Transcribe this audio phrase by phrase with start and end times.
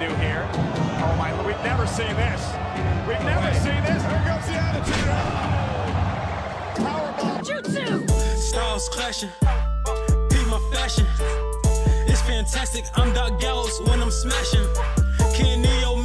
[0.00, 0.48] do here.
[0.54, 2.42] Oh my, we've never seen this.
[3.06, 4.02] We've never seen this.
[4.02, 4.94] Here comes the attitude.
[5.08, 5.52] Oh.
[6.76, 7.44] Powerbomb.
[7.44, 8.10] Jutsu.
[8.38, 9.28] Styles clashing.
[10.30, 11.06] Beat my fashion.
[12.08, 12.86] It's fantastic.
[12.94, 14.66] I'm Doc Gallows when I'm smashing.
[15.34, 15.99] Kenny Omega.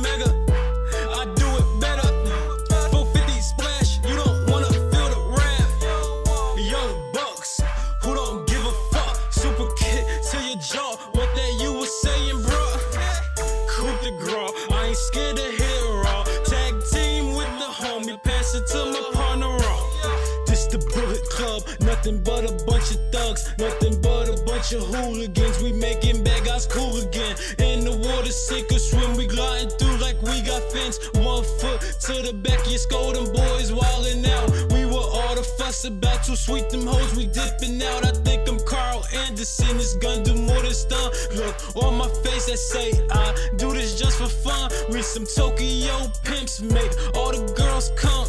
[24.66, 25.62] Bunch of hooligans.
[25.62, 27.36] We making bad guys cool again.
[27.60, 30.98] In the water, sink or swim, we gliding through like we got fins.
[31.14, 34.74] One foot to the back, you scold them boys wildin' out.
[34.74, 38.08] We were all the fuss about too sweet them hoes, we dipping out.
[38.08, 41.12] I think I'm Karl Anderson, this gun do more than stun.
[41.36, 44.72] Look on my face, that say I do this just for fun.
[44.90, 48.26] We some Tokyo pimps, make all the girls come.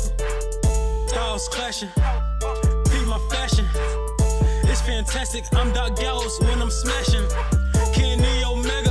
[1.08, 1.88] Styles clashing,
[2.90, 3.66] beat my fashion.
[4.86, 5.44] Fantastic.
[5.52, 7.26] I'm Doc Gallows when I'm smashing.
[7.92, 8.85] Kenny Omega,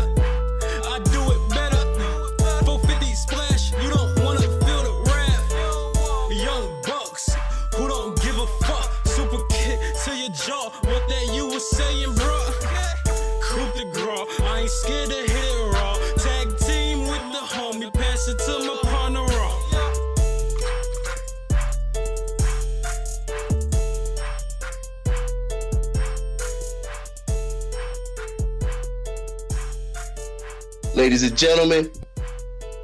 [30.96, 31.92] Ladies and gentlemen,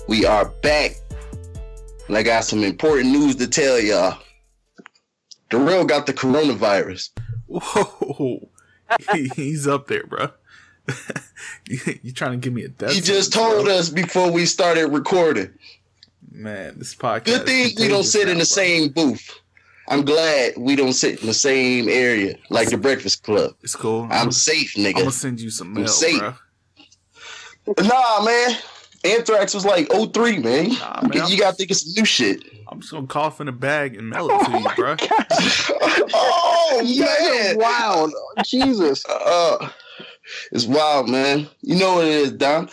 [0.08, 0.92] we are back.
[2.08, 4.18] And I got some important news to tell y'all.
[5.50, 7.10] Darrell got the coronavirus.
[7.48, 8.50] Whoa,
[9.14, 10.30] He- he's up there, bro.
[11.70, 12.92] you, trying to give me a death?
[12.92, 13.76] He just told bro?
[13.78, 15.54] us before we started recording.
[16.30, 17.26] man, this podcast.
[17.26, 18.44] Good thing we don't sit in the bro.
[18.46, 19.40] same booth.
[19.88, 23.56] I'm glad we don't sit in the same area like the Breakfast Club.
[23.62, 24.08] It's cool.
[24.10, 24.88] I'm safe, nigga.
[24.96, 26.20] I'm gonna send you some I'm safe.
[26.20, 26.34] bro.
[27.68, 28.58] Nah, man.
[29.04, 30.70] Anthrax was like 03, man.
[30.74, 32.44] Nah, man, you gotta think it's some new shit.
[32.72, 34.96] I'm just gonna cough in a bag and mail it to you, bro.
[36.14, 36.82] oh
[37.56, 37.58] man.
[37.58, 38.10] Wow,
[38.44, 39.04] Jesus.
[39.26, 39.70] Uh,
[40.52, 41.48] it's wild, man.
[41.62, 42.70] You know what it is, Dom.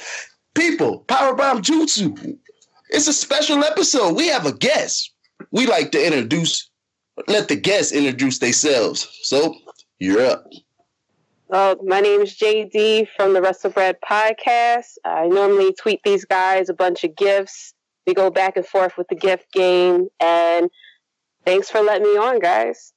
[0.55, 2.39] People, Powerbomb Jutsu.
[2.91, 4.15] It's a special episode.
[4.15, 5.13] We have a guest.
[5.51, 6.69] We like to introduce,
[7.27, 9.09] let the guests introduce themselves.
[9.23, 9.55] So
[9.99, 10.45] you're up.
[11.51, 14.99] Uh, my name is Jaydee from the Wrestlebread podcast.
[15.05, 17.73] I normally tweet these guys a bunch of gifts.
[18.07, 20.71] We go back and forth with the gift game, and
[21.47, 22.93] thanks for letting me on, guys.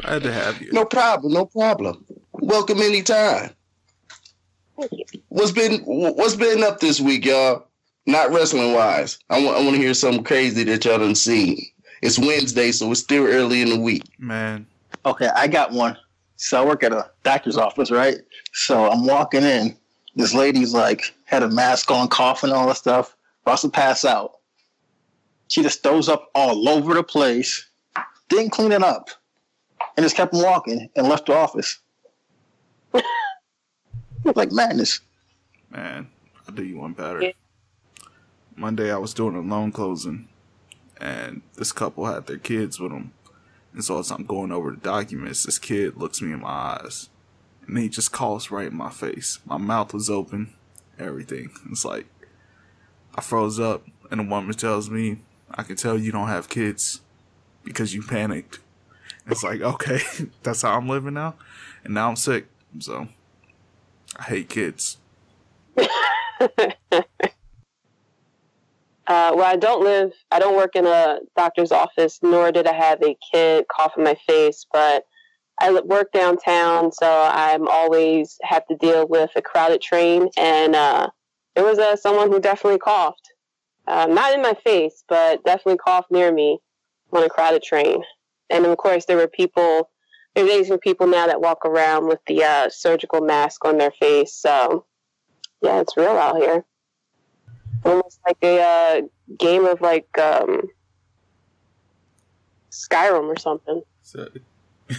[0.00, 0.72] Glad to have you.
[0.72, 1.34] No problem.
[1.34, 2.04] No problem.
[2.32, 3.50] Welcome anytime.
[4.78, 5.04] Thank you.
[5.28, 7.66] What's been What's been up this week, y'all?
[8.06, 9.18] Not wrestling wise.
[9.28, 11.62] I want I want to hear something crazy that y'all done seen.
[12.00, 14.02] It's Wednesday, so it's still early in the week.
[14.18, 14.66] Man,
[15.04, 15.96] Okay, I got one.
[16.42, 18.16] So I work at a doctor's office, right?
[18.52, 19.76] So I'm walking in.
[20.16, 23.16] This lady's like had a mask on, coughing, all that stuff.
[23.46, 24.32] About to pass out.
[25.46, 27.68] She just throws up all over the place.
[28.28, 29.10] Didn't clean it up,
[29.96, 31.78] and just kept walking and left the office.
[34.34, 34.98] like madness.
[35.70, 36.08] man,
[36.48, 37.22] I'll do you one better.
[37.22, 37.32] Yeah.
[38.56, 40.26] Monday, I was doing a loan closing,
[41.00, 43.12] and this couple had their kids with them.
[43.74, 47.08] And so as I'm going over the documents, this kid looks me in my eyes,
[47.66, 49.38] and he just coughs right in my face.
[49.46, 50.54] My mouth was open,
[50.98, 51.50] everything.
[51.70, 52.06] It's like
[53.14, 55.18] I froze up, and the woman tells me,
[55.50, 57.00] "I can tell you don't have kids
[57.64, 58.60] because you panicked."
[59.26, 60.00] It's like, okay,
[60.42, 61.34] that's how I'm living now,
[61.84, 62.46] and now I'm sick.
[62.78, 63.08] So
[64.16, 64.98] I hate kids.
[69.06, 72.72] Uh, well, I don't live, I don't work in a doctor's office, nor did I
[72.72, 75.04] have a kid cough in my face, but
[75.60, 80.28] I work downtown, so I'm always have to deal with a crowded train.
[80.36, 81.10] And uh,
[81.54, 83.28] there was uh, someone who definitely coughed.
[83.88, 86.58] Uh, not in my face, but definitely coughed near me
[87.12, 88.02] on a crowded train.
[88.50, 89.90] And of course, there were people,
[90.34, 94.34] there's Asian people now that walk around with the uh, surgical mask on their face.
[94.34, 94.86] So,
[95.60, 96.64] yeah, it's real out here
[97.84, 99.00] almost like a uh,
[99.38, 100.62] game of like um,
[102.70, 103.82] Skyrim or something.
[104.02, 104.28] So,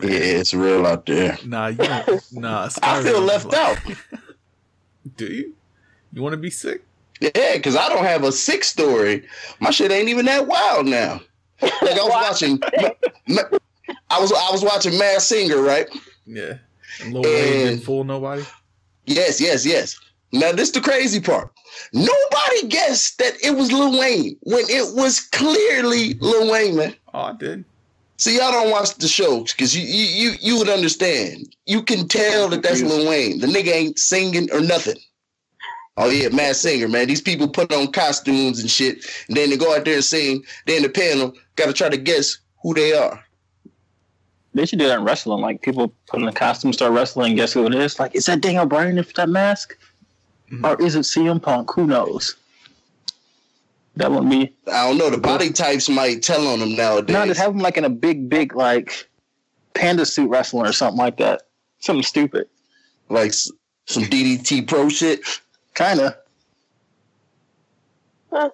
[0.00, 0.08] Yeah,
[0.40, 1.36] it's real out there.
[1.44, 2.22] Nah, you don't.
[2.32, 3.78] Nah, I feel left like- out.
[5.16, 5.54] Do you?
[6.12, 6.84] You want to be sick?
[7.20, 9.26] Yeah, because I don't have a sick story.
[9.60, 11.20] My shit ain't even that wild now.
[11.60, 12.60] Like I was watching,
[14.10, 15.88] I was I was watching Mad Singer, right?
[16.26, 16.54] Yeah.
[17.02, 18.42] And Lil Wayne didn't fool nobody.
[19.06, 19.98] Yes, yes, yes.
[20.32, 21.52] Now this is the crazy part.
[21.92, 26.96] Nobody guessed that it was Lil Wayne when it was clearly Lil Wayne, man.
[27.12, 27.64] Oh, I did.
[28.16, 31.54] See, y'all don't watch the show because you, you you you would understand.
[31.66, 33.40] You can tell that that's Lil Wayne.
[33.40, 34.96] The nigga ain't singing or nothing.
[35.96, 37.08] Oh yeah, mad singer, man.
[37.08, 40.42] These people put on costumes and shit, and then they go out there and sing.
[40.66, 43.22] Then the panel got to try to guess who they are.
[44.54, 45.42] They should do that in wrestling.
[45.42, 47.98] Like people put in a costume, start wrestling, guess who it is?
[47.98, 49.76] Like, is that Daniel Bryan with that mask?
[50.52, 50.64] Mm-hmm.
[50.66, 51.70] Or is it CM Punk?
[51.74, 52.36] Who knows?
[53.96, 54.54] That wouldn't be.
[54.70, 55.10] I don't know.
[55.10, 57.12] The body types might tell on them nowadays.
[57.12, 59.08] No, just have them like in a big, big like
[59.74, 61.42] panda suit wrestling or something like that.
[61.78, 62.48] Something stupid.
[63.08, 65.20] Like some DDT pro shit.
[65.74, 66.16] Kinda.
[68.30, 68.50] Huh.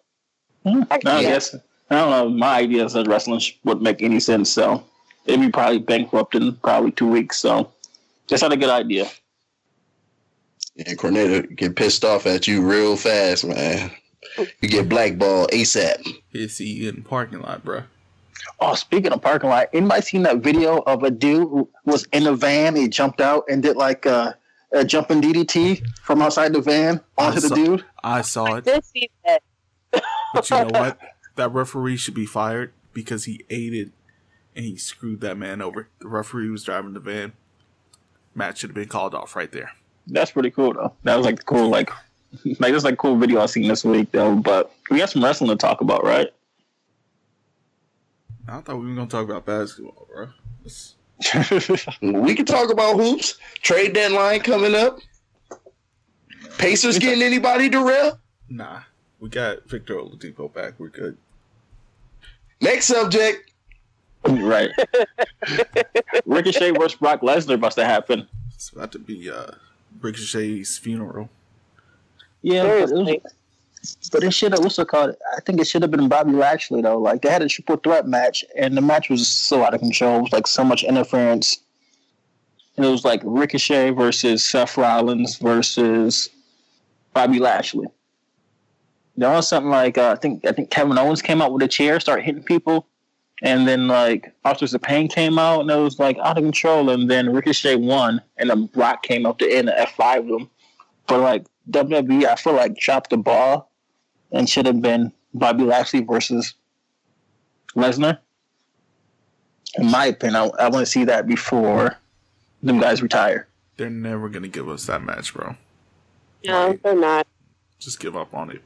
[0.64, 0.82] Hmm.
[0.90, 1.54] I, no, I guess
[1.90, 2.28] I don't know.
[2.28, 4.50] My ideas of wrestling wouldn't make any sense.
[4.50, 4.84] So
[5.24, 7.38] it'd be probably bankrupt in probably two weeks.
[7.38, 7.72] So
[8.28, 9.08] that's not a good idea.
[10.78, 13.90] Yeah, Cornette get pissed off at you real fast, man.
[14.60, 16.06] You get blackballed ASAP.
[16.30, 17.82] He'll see you in the parking lot, bro.
[18.60, 22.28] Oh, speaking of parking lot, anybody seen that video of a dude who was in
[22.28, 22.76] a van?
[22.76, 24.36] He jumped out and did like a,
[24.72, 27.84] a jumping DDT from outside the van onto saw, the dude.
[28.04, 28.69] I saw it.
[28.69, 29.42] I did see that.
[30.32, 30.98] but you know what?
[31.34, 33.92] That referee should be fired because he aided
[34.56, 35.86] and he screwed that man over.
[36.00, 37.34] The referee was driving the van.
[38.34, 39.70] Match should have been called off right there.
[40.08, 40.93] That's pretty cool though.
[41.05, 41.90] That was like cool, like
[42.58, 44.37] like this like cool video I seen this week though.
[44.37, 46.28] But we got some wrestling to talk about, right?
[48.49, 50.28] I thought we were gonna talk about basketball, bro.
[52.02, 53.38] we can talk about hoops.
[53.60, 55.00] Trade deadline coming up.
[56.58, 58.19] Pacers getting anybody to rail?
[58.49, 58.81] Nah,
[59.20, 60.75] we got Victor Oladipo back.
[60.78, 61.16] We're good.
[62.61, 63.52] Next subject.
[64.26, 64.70] Right.
[66.26, 68.26] Ricochet versus Brock Lesnar about to happen.
[68.54, 69.52] It's about to be uh,
[70.00, 71.29] Ricochet's funeral.
[72.43, 74.62] Yeah, but it, was, but it should have.
[74.62, 75.14] also called?
[75.37, 76.99] I think it should have been Bobby Lashley though.
[76.99, 80.19] Like they had a triple threat match, and the match was so out of control.
[80.19, 81.58] It was like so much interference.
[82.76, 86.31] And it was like Ricochet versus Seth Rollins versus
[87.12, 87.88] Bobby Lashley.
[89.17, 91.69] There was something like uh, I think I think Kevin Owens came out with a
[91.69, 92.87] chair, started hitting people,
[93.43, 96.90] and then like Authors of Pain came out, and it was like out of control.
[96.90, 100.50] And then Ricochet won, and then Brock came up to end the F five them.
[101.06, 103.70] But like WWE, I feel like dropped the ball
[104.32, 106.55] and should have been Bobby Lashley versus
[107.75, 108.19] Lesnar.
[109.76, 111.96] In my opinion, I, I want to see that before
[112.62, 113.49] them guys retire.
[113.76, 115.55] They're never gonna give us that match, bro.
[116.44, 117.26] No, they're not.
[117.79, 118.62] Just give up on it.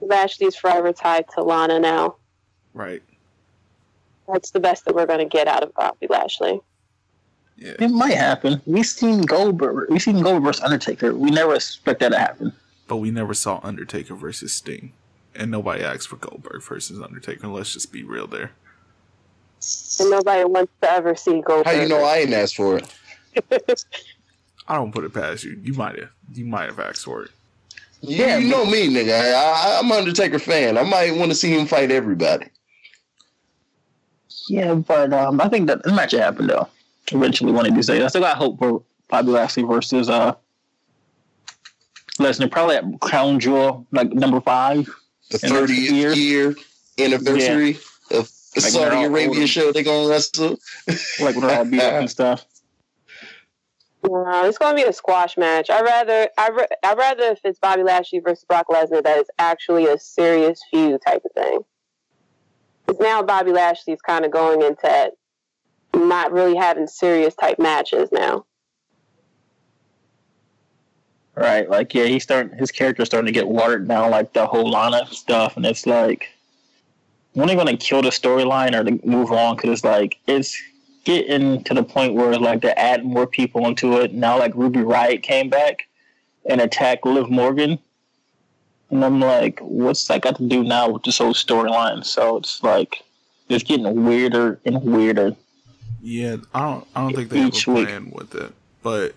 [0.00, 2.16] Lashley's forever tied to Lana now.
[2.74, 3.02] Right.
[4.32, 6.60] That's the best that we're gonna get out of Bobby Lashley.
[7.56, 7.74] Yeah.
[7.78, 8.60] It might happen.
[8.66, 9.88] We've seen Goldberg.
[9.90, 11.14] We've seen Goldberg versus Undertaker.
[11.14, 12.52] We never expect that to happen.
[12.86, 14.92] But we never saw Undertaker versus Sting,
[15.34, 17.48] and nobody asked for Goldberg versus Undertaker.
[17.48, 18.52] Let's just be real there.
[19.98, 21.66] And nobody wants to ever see Goldberg.
[21.66, 22.94] How you know I ain't asked for it?
[24.68, 25.58] I don't put it past you.
[25.62, 26.10] You might have.
[26.34, 27.30] You might have asked for it.
[28.00, 29.34] Yeah, you know me, nigga.
[29.34, 30.76] I, I'm Undertaker fan.
[30.76, 32.46] I might want to see him fight everybody.
[34.48, 36.68] Yeah, but um, I think that the match happened though
[37.12, 38.02] eventually one of these days.
[38.02, 40.34] I still got hope for Bobby Lashley versus uh
[42.18, 44.88] Lesnar, probably at Crown Jewel, like number five.
[45.30, 46.12] The thirtieth year.
[46.12, 46.54] year
[46.98, 47.72] anniversary
[48.10, 48.18] yeah.
[48.18, 50.58] of the like Saudi Arabia show they're gonna wrestle.
[51.20, 52.46] like when they're all beat up and stuff.
[54.04, 55.68] No, it's gonna be a squash match.
[55.68, 59.26] I rather I ra- I rather if it's Bobby Lashley versus Brock Lesnar that is
[59.38, 61.60] actually a serious feud type of thing.
[63.00, 65.12] Now Bobby Lashley's kind of going into
[65.94, 68.44] not really having serious type matches now.
[71.34, 74.70] Right, like yeah, he's starting his character's starting to get watered down, like the whole
[74.70, 76.30] Lana stuff, and it's like
[77.36, 79.56] when they to kill the storyline or to move on?
[79.56, 80.58] Because it's like it's
[81.04, 84.38] getting to the point where like they're adding more people into it now.
[84.38, 85.86] Like Ruby Riott came back
[86.48, 87.78] and attacked Liv Morgan,
[88.90, 92.04] and I'm like, what's that got to do now with this whole storyline?
[92.04, 93.04] So it's like
[93.48, 95.36] it's getting weirder and weirder.
[96.02, 96.86] Yeah, I don't.
[96.94, 98.52] I don't think they have a plan with it,
[98.82, 99.14] but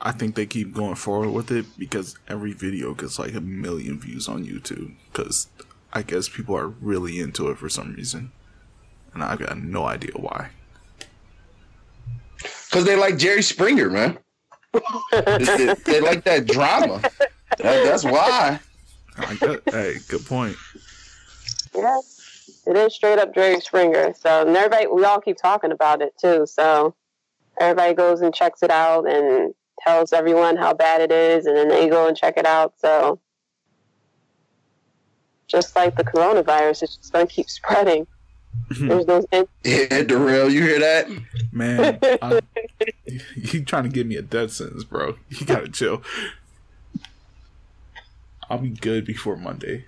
[0.00, 3.98] I think they keep going forward with it because every video gets like a million
[3.98, 4.94] views on YouTube.
[5.10, 5.48] Because
[5.92, 8.30] I guess people are really into it for some reason,
[9.12, 10.50] and I've got no idea why.
[12.38, 14.18] Because they like Jerry Springer, man.
[15.12, 17.00] they, they, like that drama.
[17.58, 18.60] That, that's why.
[19.16, 20.56] Hey, good point.
[21.74, 21.98] Yeah.
[22.66, 24.14] It is straight up Jerry Springer.
[24.14, 26.46] So and everybody, we all keep talking about it too.
[26.46, 26.94] So
[27.60, 31.68] everybody goes and checks it out and tells everyone how bad it is, and then
[31.68, 32.74] they go and check it out.
[32.78, 33.20] So,
[35.46, 38.06] just like the coronavirus, it's just going to keep spreading.
[38.70, 41.08] There's those in- Yeah, Darrell, you hear that?
[41.52, 42.40] Man, I,
[43.06, 45.16] you, you trying to give me a death sentence, bro.
[45.28, 46.02] You gotta chill.
[48.54, 49.84] I'll be good before Monday.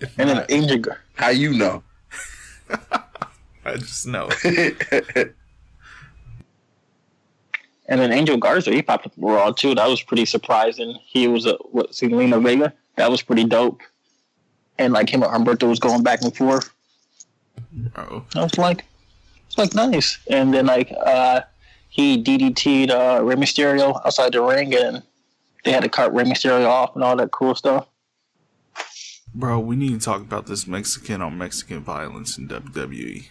[0.00, 1.84] If And then not, Angel, Gar- How you know?
[3.64, 4.28] I just know.
[4.44, 5.30] and
[7.86, 9.76] then Angel Garza, he popped up Raw too.
[9.76, 10.98] That was pretty surprising.
[11.04, 12.72] He was a what Zelina Vega.
[12.96, 13.80] That was pretty dope.
[14.76, 16.68] And like him and Humberto was going back and forth.
[17.70, 18.24] Bro.
[18.34, 18.84] I was like,
[19.46, 20.18] it's like nice.
[20.28, 21.42] And then like uh
[21.90, 25.00] he DDT'd uh Rey Mysterio outside the ring and
[25.64, 27.86] they had to cut Rey Mysterio off and all that cool stuff.
[29.34, 33.28] Bro, we need to talk about this Mexican on Mexican violence in WWE.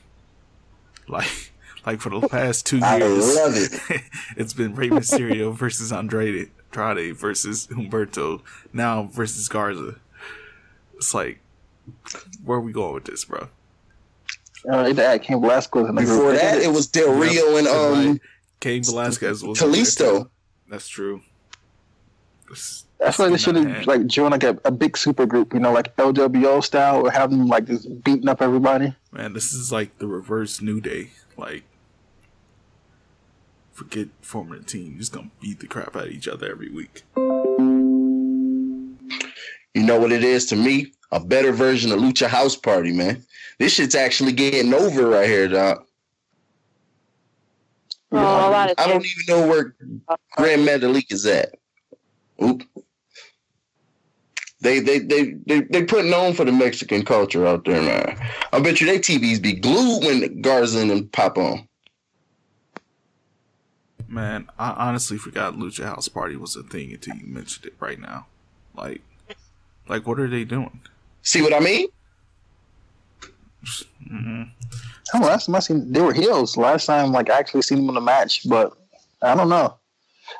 [1.07, 1.53] Like,
[1.85, 4.01] like for the past two I years, love it.
[4.37, 8.41] it's been Rey Mysterio versus Andrade, Andrade versus Humberto,
[8.73, 9.95] now versus Garza.
[10.95, 11.39] It's like,
[12.43, 13.47] where are we going with this, bro?
[14.69, 16.35] Uh, they had Cain Velasquez in the Before group.
[16.41, 18.21] that, it was Del Rio and um Right.
[18.61, 20.29] Cain Velasquez was Kalisto.
[20.69, 21.21] That's true.
[22.53, 25.59] This- I feel they should have like joined like a, a big super group, you
[25.59, 28.95] know, like LWO style, or have them like just beating up everybody.
[29.11, 31.09] Man, this is like the reverse New Day.
[31.35, 31.63] Like,
[33.73, 34.91] forget forming a team.
[34.91, 37.03] You're just gonna beat the crap out of each other every week.
[37.17, 38.95] You
[39.83, 40.93] know what it is to me?
[41.11, 43.25] A better version of Lucha House Party, man.
[43.59, 45.83] This shit's actually getting over right here, dog.
[48.11, 49.75] well, a I don't even know where
[50.37, 51.55] Grand Metalik is at.
[52.43, 52.63] Oop.
[54.61, 58.17] They they they they they putting on for the Mexican culture out there, man.
[58.53, 61.67] I bet you they TVs be glued when Garza and them pop on.
[64.07, 67.99] Man, I honestly forgot Lucha House Party was a thing until you mentioned it right
[67.99, 68.27] now.
[68.75, 69.01] Like,
[69.89, 70.79] like what are they doing?
[71.23, 71.87] See what I mean?
[74.09, 74.43] Mm-hmm.
[75.13, 76.55] i Oh, last time I seen they were heels.
[76.55, 78.73] Last time, like I actually seen them in a match, but
[79.21, 79.77] I don't know.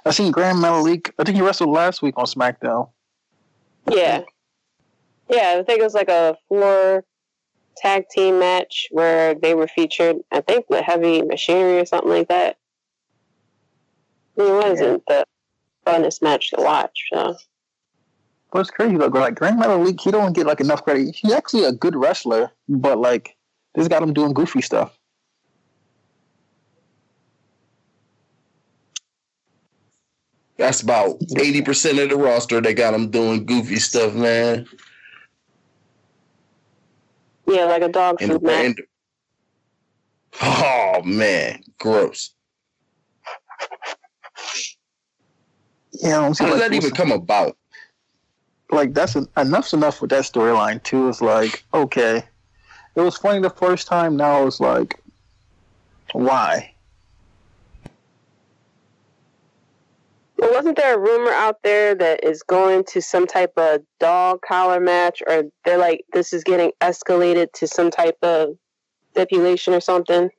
[0.05, 1.11] I seen Grand Metalik.
[1.19, 2.89] I think he wrestled last week on SmackDown.
[3.89, 4.21] Yeah.
[5.29, 7.03] Yeah, I think it was like a four
[7.77, 12.27] tag team match where they were featured, I think, with heavy machinery or something like
[12.27, 12.57] that.
[14.35, 15.25] It wasn't the
[15.85, 17.35] funnest match to watch, so.
[18.51, 19.07] But it's crazy though.
[19.07, 21.15] Like Grand Metalik, he don't get like enough credit.
[21.15, 23.35] He's actually a good wrestler, but like
[23.75, 24.97] this got him doing goofy stuff.
[30.57, 32.61] That's about eighty percent of the roster.
[32.61, 34.67] They got them doing goofy stuff, man.
[37.47, 38.77] Yeah, like a dog food match.
[40.41, 42.33] oh man, gross.
[45.91, 47.57] Yeah, I don't see How does that even come about?
[48.73, 51.07] like that's en- enough's enough with that storyline too.
[51.07, 52.23] It's like okay,
[52.95, 54.17] it was funny the first time.
[54.17, 54.99] Now it's like,
[56.11, 56.72] why?
[60.43, 64.41] But wasn't there a rumor out there that is going to some type of dog
[64.45, 68.57] collar match, or they're like this is getting escalated to some type of
[69.11, 70.29] stipulation or something?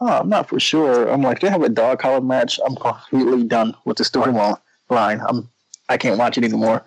[0.00, 1.10] Oh, I'm not for sure.
[1.10, 2.58] I'm like, they have a dog collar match.
[2.66, 4.58] I'm completely done with the storyline.
[4.88, 5.20] Line.
[5.28, 5.50] I'm.
[5.90, 6.82] I can't watch it anymore.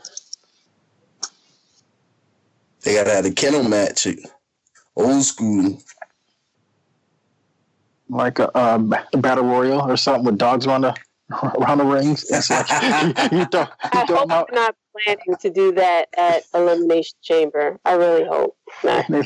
[2.81, 4.07] They gotta have a kennel match,
[4.95, 5.79] old school.
[8.09, 10.95] Like a, a a battle royal or something with dogs around the
[11.59, 12.25] around the rings.
[12.29, 12.67] It's like
[13.31, 14.47] you throw, you I throw hope them out.
[14.51, 17.79] they're not planning to do that at Elimination Chamber.
[17.85, 19.07] I really hope not.
[19.09, 19.17] they-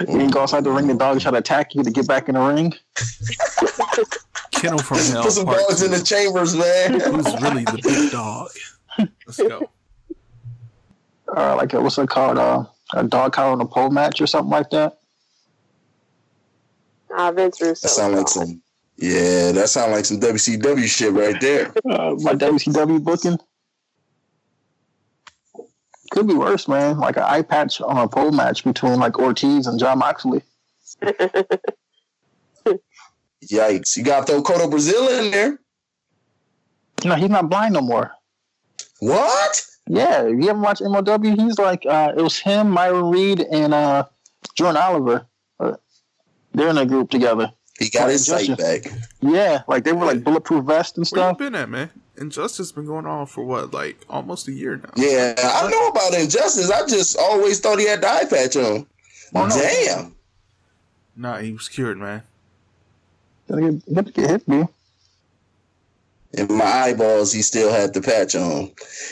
[0.00, 0.88] You can go outside the ring.
[0.88, 2.74] The dogs try to attack you to get back in the ring.
[4.52, 6.98] Kennel from Hell Put some Part dogs in the chambers, man.
[7.00, 8.48] Who's really the big dog?
[8.98, 9.70] Let's go.
[11.36, 12.38] Uh, like a, what's it called?
[12.38, 14.98] Uh, a dog collar on a pole match or something like that.
[17.16, 17.86] Uh, Vince Russo.
[17.86, 18.62] That sound like some.
[18.98, 21.72] Yeah, that sounds like some WCW shit right there.
[21.88, 23.38] Uh, my WCW booking.
[26.10, 26.98] Could be worse, man.
[26.98, 30.42] Like an eye patch on a pole match between like Ortiz and Jon Moxley.
[33.44, 33.96] Yikes!
[33.96, 35.58] You got to throw Kotto Brazil in there.
[37.04, 38.12] No, he's not blind no more.
[39.00, 39.66] What?
[39.88, 43.74] Yeah, if you ever watch MLW, he's like uh, it was him, Myron Reed, and
[43.74, 44.04] uh,
[44.56, 45.26] Jordan Oliver.
[45.60, 45.74] Uh,
[46.54, 47.52] they're in a group together.
[47.78, 48.90] He got his sight Injustice.
[48.92, 49.00] back.
[49.20, 51.38] Yeah, like they were like bulletproof vests and Where you stuff.
[51.38, 51.90] been at, man?
[52.18, 54.90] Injustice been going on for what, like almost a year now.
[54.96, 56.70] Yeah, I know about Injustice.
[56.70, 58.86] I just always thought he had the eye patch on.
[59.34, 59.54] Oh, no.
[59.54, 60.14] Damn.
[61.16, 62.22] Nah, he was cured, man.
[63.48, 64.68] Gotta get, gotta get hit, man.
[66.32, 68.70] In my eyeballs, he still had the patch on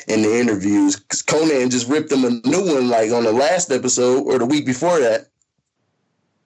[0.09, 0.97] in the interviews.
[0.97, 4.45] 'Cause Konnan just ripped him a new one like on the last episode or the
[4.47, 5.29] week before that.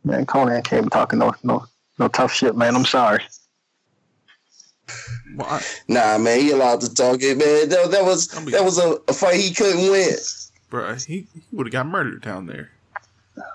[0.04, 1.64] Man, Konnan came talking no no
[1.98, 2.74] no tough shit, man.
[2.76, 3.22] I'm sorry.
[5.36, 7.68] Well, Nah, man, he allowed to talk it, man.
[7.68, 10.14] That, that was I that was a, a fight he couldn't win.
[10.70, 12.70] bruh, he, he would have got murdered down there.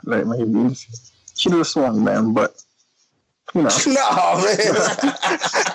[0.06, 0.76] Like, man, he
[1.36, 2.34] should have swung, man.
[2.34, 2.62] But
[3.56, 3.98] you know, No, man.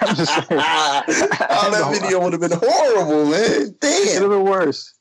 [0.01, 0.61] I'm just saying.
[0.61, 3.51] oh, that video would have been horrible, man.
[3.51, 4.23] It Damn.
[4.23, 4.95] would have been worse.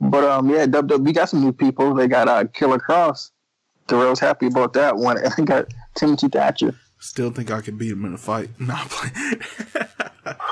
[0.00, 1.94] But um, yeah, WWE got some new people.
[1.94, 3.30] They got uh, Killer Kross.
[3.86, 6.74] Darrell's happy about that one, and they got Timothy Thatcher.
[7.00, 8.50] Still think I could beat him in a fight.
[8.60, 9.40] Not playing.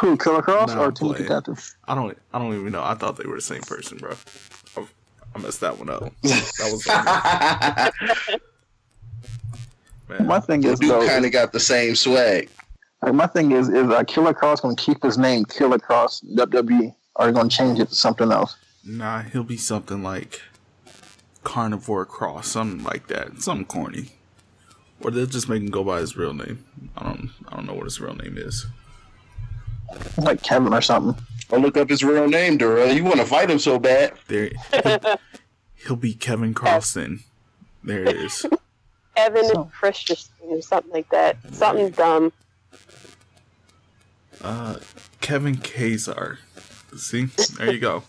[0.01, 1.43] Who, Killer Kross Nah, or Timothy playing.
[1.87, 2.19] I don't.
[2.33, 2.83] I don't even know.
[2.83, 4.15] I thought they were the same person, bro.
[4.77, 4.87] I,
[5.35, 6.13] I messed that one up.
[6.23, 6.87] That was
[10.09, 10.27] man.
[10.27, 12.49] My thing is dude though, kind of got the same swag.
[13.03, 16.25] like, my thing is, is uh, Killer Kross going to keep his name Killer Kross
[16.35, 18.57] WWE, or are they going to change it to something else?
[18.85, 20.41] Nah, he'll be something like
[21.45, 24.13] Carnivore Cross, something like that, something corny,
[25.01, 26.65] or they'll just make him go by his real name.
[26.97, 27.31] I don't.
[27.49, 28.67] I don't know what his real name is.
[30.19, 31.23] Like Kevin or something.
[31.51, 32.93] I'll look up his real name, Darrell.
[32.93, 34.13] You want to fight him so bad.
[34.27, 34.51] There,
[34.83, 35.17] he'll,
[35.87, 36.93] he'll be Kevin Cross.
[36.95, 37.21] Then
[37.83, 38.45] there it is.
[39.17, 41.37] Evan So- Christensen or something like that.
[41.53, 42.33] Something dumb.
[44.43, 44.77] Uh,
[45.21, 46.39] Kevin Kazar.
[46.97, 47.25] See,
[47.59, 48.03] there you go.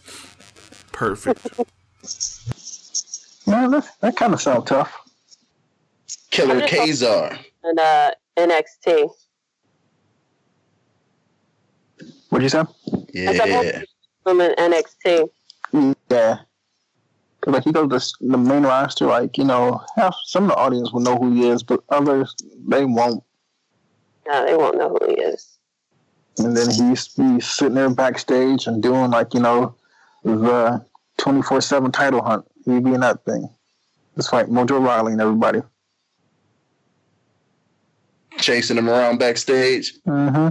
[0.91, 1.57] Perfect.
[3.47, 4.93] Man, that, that kind of sounds tough.
[6.31, 7.37] Killer Kazar.
[7.63, 9.09] And uh, NXT.
[12.29, 12.63] What'd you say?
[13.13, 13.81] Yeah.
[14.23, 15.29] From an NXT.
[16.09, 16.39] Yeah.
[17.41, 20.49] 'Cause, like he goes to s- the main roster, like you know, half some of
[20.49, 22.35] the audience will know who he is, but others
[22.67, 23.23] they won't.
[24.27, 25.57] No, they won't know who he is.
[26.37, 29.73] And then he's he's sitting there backstage and doing like you know
[30.23, 30.83] the
[31.17, 32.45] twenty four seven title hunt.
[32.65, 33.49] He'd be in that thing.
[34.17, 35.61] Just like Mojo Rawley and everybody.
[38.41, 39.93] Chasing him around backstage.
[40.07, 40.49] Mm-hmm.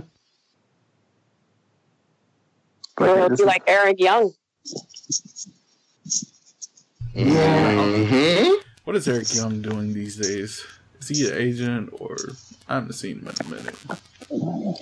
[3.02, 4.32] Or he'll be like Eric Young.
[7.14, 8.54] Mm-hmm.
[8.84, 10.64] What is Eric Young doing these days?
[11.00, 12.16] Is he an agent or
[12.68, 13.74] I haven't seen him in a minute.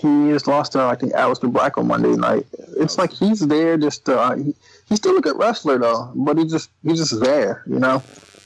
[0.00, 2.46] he just lost to I think Aleister Black on Monday night.
[2.76, 4.54] It's like he's there just uh, he,
[4.88, 8.02] he's still a good wrestler though, but he just he's just there, you know.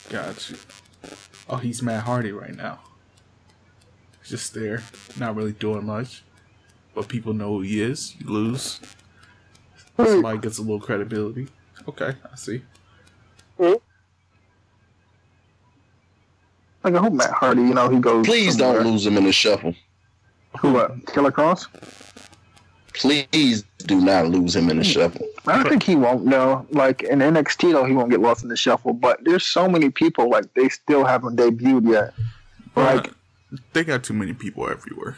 [0.09, 0.57] Got you.
[1.49, 2.79] Oh, he's Matt Hardy right now.
[4.21, 4.83] He's just there,
[5.17, 6.23] not really doing much,
[6.93, 8.15] but people know who he is.
[8.19, 8.79] You lose,
[9.97, 11.47] somebody gets a little credibility.
[11.87, 12.61] Okay, I see.
[16.83, 18.25] Like I hope Matt Hardy, you know, he goes.
[18.25, 19.75] Please don't lose him in the shuffle.
[20.59, 20.77] Who?
[20.77, 21.67] Uh, Killer Kross?
[22.93, 25.25] Please do not lose him in the shuffle.
[25.47, 26.25] I don't think he won't.
[26.25, 28.93] No, like in NXT though, he won't get lost in the shuffle.
[28.93, 32.13] But there's so many people like they still haven't debuted yet.
[32.75, 33.11] Like,
[33.73, 35.17] they got too many people everywhere.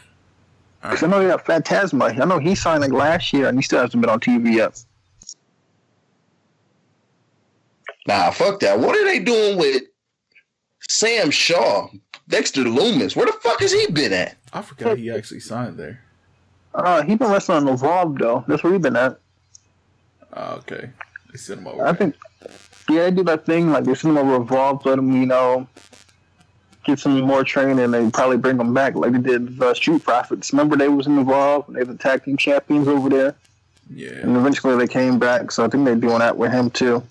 [0.82, 2.18] cause I know they got Fantasma.
[2.20, 4.82] I know he signed like last year, and he still hasn't been on TV yet.
[8.06, 8.78] Nah, fuck that.
[8.78, 9.82] What are they doing with
[10.88, 11.88] Sam Shaw,
[12.28, 13.16] Dexter Lumis?
[13.16, 14.36] Where the fuck has he been at?
[14.52, 16.00] I forgot he actually signed there.
[16.74, 18.44] Uh, he been wrestling on Evolved though.
[18.46, 19.18] That's where he been at.
[20.32, 20.90] Ah, okay,
[21.30, 21.86] they sent him over.
[21.86, 22.16] I think,
[22.90, 25.68] yeah, they do that thing like they send him over Evolved, let him, you know,
[26.84, 30.04] get some more training, and they probably bring them back like they did the Street
[30.04, 30.52] Profits.
[30.52, 33.34] Remember they was in Evolved, and they were the tag team champions over there,
[33.92, 35.50] yeah, and eventually they came back.
[35.50, 37.02] So I think they're doing that with him too.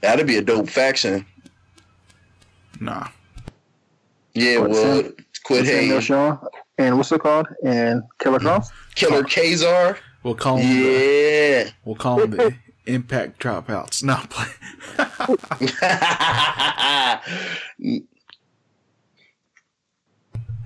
[0.00, 1.24] That'd be a dope faction.
[2.80, 3.08] nah.
[4.34, 6.00] Yeah, What, well, Sam- quit Samuel hating.
[6.00, 6.38] Shaw
[6.78, 7.46] and what's it called?
[7.64, 8.46] And Killer hmm.
[8.46, 8.70] Cross.
[8.94, 9.98] Killer Kazar.
[10.22, 10.68] We'll call him.
[10.68, 11.70] The, Yeah.
[11.84, 12.54] we'll call him the
[12.86, 14.02] Impact Dropouts.
[14.02, 14.48] Not play.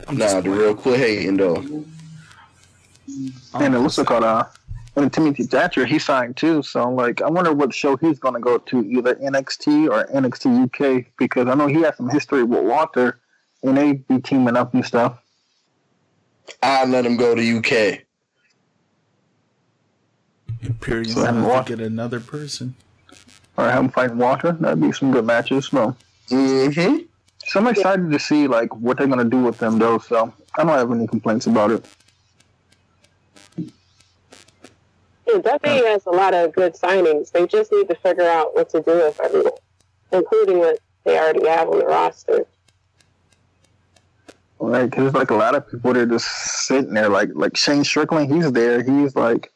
[0.09, 1.57] I'm nah, the real quit hating though.
[3.55, 4.25] And then what's it called?
[4.25, 4.45] Uh,
[4.97, 6.63] and Timothy Thatcher, he signed too.
[6.63, 11.07] So like, I wonder what show he's gonna go to, either NXT or NXT UK,
[11.19, 13.19] because I know he has some history with Walter,
[13.63, 15.19] and they be teaming up and stuff.
[16.63, 18.06] I let him go to UK.
[20.63, 22.75] Imperium So I'm will wa- get another person.
[23.57, 24.53] Or have him fight Walter.
[24.53, 25.69] That'd be some good matches.
[25.69, 25.97] So,
[26.31, 26.97] Mm-hmm.
[27.45, 29.99] so I'm excited to see like what they're gonna do with them though.
[29.99, 31.85] So I don't have any complaints about it.
[33.59, 37.33] Yeah, WWE has a lot of good signings.
[37.33, 39.53] They just need to figure out what to do with everyone,
[40.13, 42.47] including what they already have on the roster.
[44.59, 46.27] Like, cause like a lot of people they're just
[46.67, 47.09] sitting there.
[47.09, 48.83] Like, like Shane Strickland, he's there.
[48.83, 49.53] He's like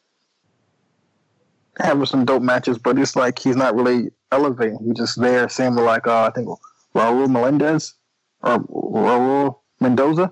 [1.85, 4.79] having some dope matches, but it's like he's not really elevating.
[4.83, 5.47] He's just there.
[5.49, 6.47] Same with like uh, I think
[6.95, 7.93] Raul Melendez
[8.41, 10.31] or Raul Mendoza.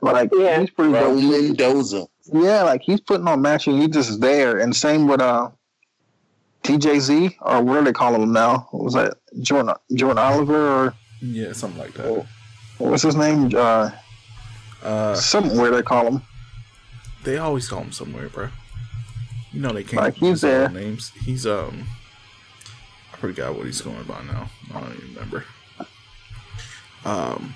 [0.00, 0.60] Like Yeah.
[0.60, 1.16] he's pretty dope.
[1.16, 2.06] Mendoza.
[2.32, 3.74] Yeah, like he's putting on matches.
[3.76, 4.58] He's just there.
[4.58, 5.50] And same with uh
[6.62, 8.68] TJZ or what do they call him now?
[8.70, 12.26] What was that Jordan Jordan Oliver or Yeah, something like that.
[12.78, 13.50] what's his name?
[13.54, 13.90] Uh,
[14.82, 16.22] Uh, something where they call him.
[17.24, 18.48] they always call him somewhere, bro.
[19.52, 20.02] You know they can't.
[20.02, 20.68] Like, he's use all there.
[20.70, 21.10] Names.
[21.24, 21.86] He's um.
[23.12, 24.48] I forgot what he's going by now.
[24.74, 25.44] I don't even remember.
[27.04, 27.54] Um,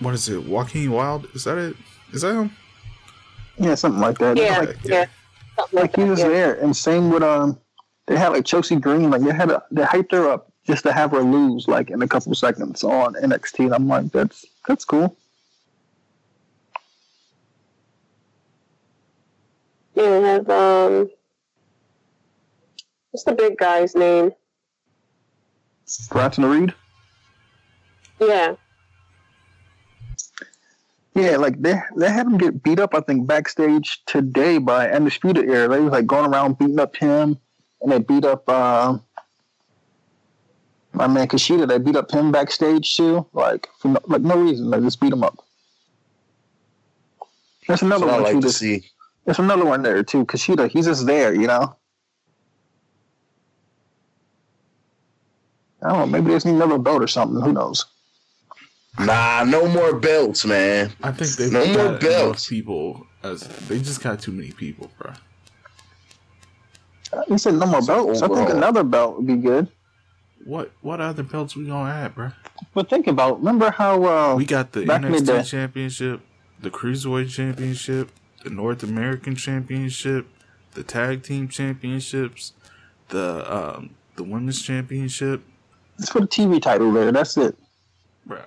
[0.00, 0.44] what is it?
[0.44, 1.28] Joaquin Wilde?
[1.34, 1.76] Is that it?
[2.12, 2.56] Is that him?
[3.58, 4.36] Yeah, something like that.
[4.36, 5.06] Yeah, Like, yeah.
[5.56, 6.28] Something like like he was yeah.
[6.28, 6.54] there.
[6.54, 7.58] And same with um,
[8.06, 9.10] they had like Chelsea Green.
[9.10, 12.02] Like they had a, they hyped her up just to have her lose like in
[12.02, 13.66] a couple seconds on NXT.
[13.66, 15.16] And I'm like, that's that's cool.
[20.00, 21.10] Yeah, we have um,
[23.10, 24.32] what's the big guy's name?
[26.08, 26.74] Bronson Reed.
[28.18, 28.54] Yeah,
[31.14, 32.94] Yeah, like they they had him get beat up.
[32.94, 35.68] I think backstage today by Undisputed Era.
[35.68, 37.38] They was like going around beating up him,
[37.82, 38.96] and they beat up uh,
[40.94, 41.68] my man Kushida.
[41.68, 44.70] They beat up him backstage too, like for no, like no reason.
[44.70, 45.36] They just beat him up.
[47.68, 48.84] That's another That's what I one like to see.
[49.30, 50.26] There's another one there too.
[50.26, 51.76] Kushida, he's just there, you know.
[55.80, 56.06] I don't know.
[56.06, 57.40] Maybe there's another belt or something.
[57.40, 57.86] Who knows?
[58.98, 60.90] Nah, no more belts, man.
[61.00, 62.48] I think they've No more belts.
[62.48, 63.06] people.
[63.22, 65.12] As they just got too many people, bro.
[67.28, 68.22] He said no more So belts.
[68.22, 69.68] I think another belt would be good.
[70.44, 72.32] What what other belts we gonna add, bro?
[72.74, 75.46] But think about, remember how uh, We got the Back in the NXT.
[75.46, 76.20] Championship,
[76.60, 78.10] the Cruiserweight Championship,
[78.44, 80.26] the North American Championship,
[80.72, 82.52] the Tag Team Championships,
[83.08, 85.42] the um the Women's Championship,
[85.98, 87.12] Just put a TV title there.
[87.12, 87.56] That's it.
[88.28, 88.42] bruh.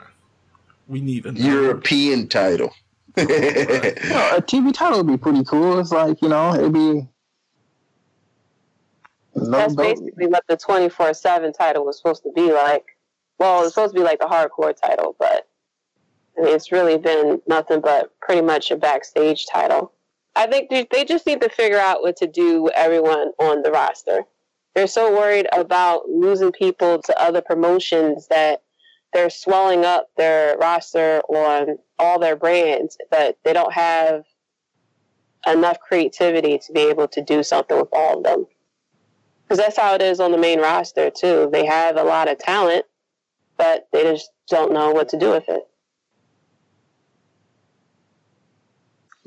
[0.88, 2.74] We need a European title.
[3.16, 5.80] You know, a TV title would be pretty cool.
[5.80, 7.08] It's like you know, it'd be.
[9.36, 10.00] another that's belt.
[10.00, 12.84] basically what the twenty four seven title was supposed to be like.
[13.40, 15.48] Well, it's supposed to be like the hardcore title, but
[16.36, 19.92] It's really been nothing but pretty much a backstage title.
[20.36, 23.62] I think they- they just need to figure out what to do with everyone on
[23.62, 24.26] the roster.
[24.74, 28.64] They're so worried about losing people to other promotions that
[29.14, 34.26] they're swelling up their roster on all their brands, but they don't have
[35.46, 38.48] enough creativity to be able to do something with all of them.
[39.44, 41.50] Because that's how it is on the main roster, too.
[41.52, 42.86] They have a lot of talent,
[43.58, 45.68] but they just don't know what to do with it.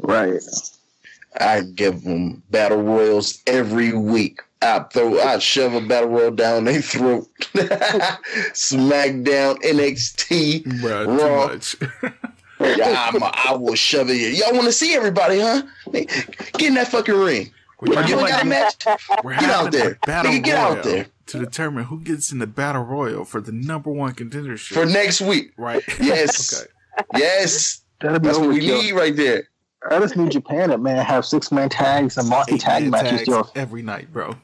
[0.02, 0.40] Right.
[1.40, 4.40] I give them battle royals every week.
[4.62, 7.28] I throw, I shove a battle royal down their throat.
[8.54, 11.48] SmackDown, NXT, bruh, Raw.
[11.48, 12.12] too much.
[12.58, 14.16] Yeah, I'm, I will shove it.
[14.18, 14.34] in.
[14.34, 15.60] Y'all want to see everybody, huh?
[15.92, 17.52] Get in that fucking ring.
[17.82, 18.86] We're You having, got a match?
[19.22, 19.98] we're Get out having a there.
[20.06, 21.06] battle Nigga, get out royal there.
[21.26, 24.72] to determine who gets in the battle royal for the number one contendership.
[24.72, 25.52] for next week.
[25.58, 25.82] right?
[26.00, 26.62] Yes.
[26.98, 27.08] okay.
[27.18, 28.82] Yes, That'll be that's what we overkill.
[28.82, 29.48] need right there.
[29.90, 33.10] I just need Japan to man have six man tags and multi tag matches.
[33.10, 34.36] tags Yo, every night, bro.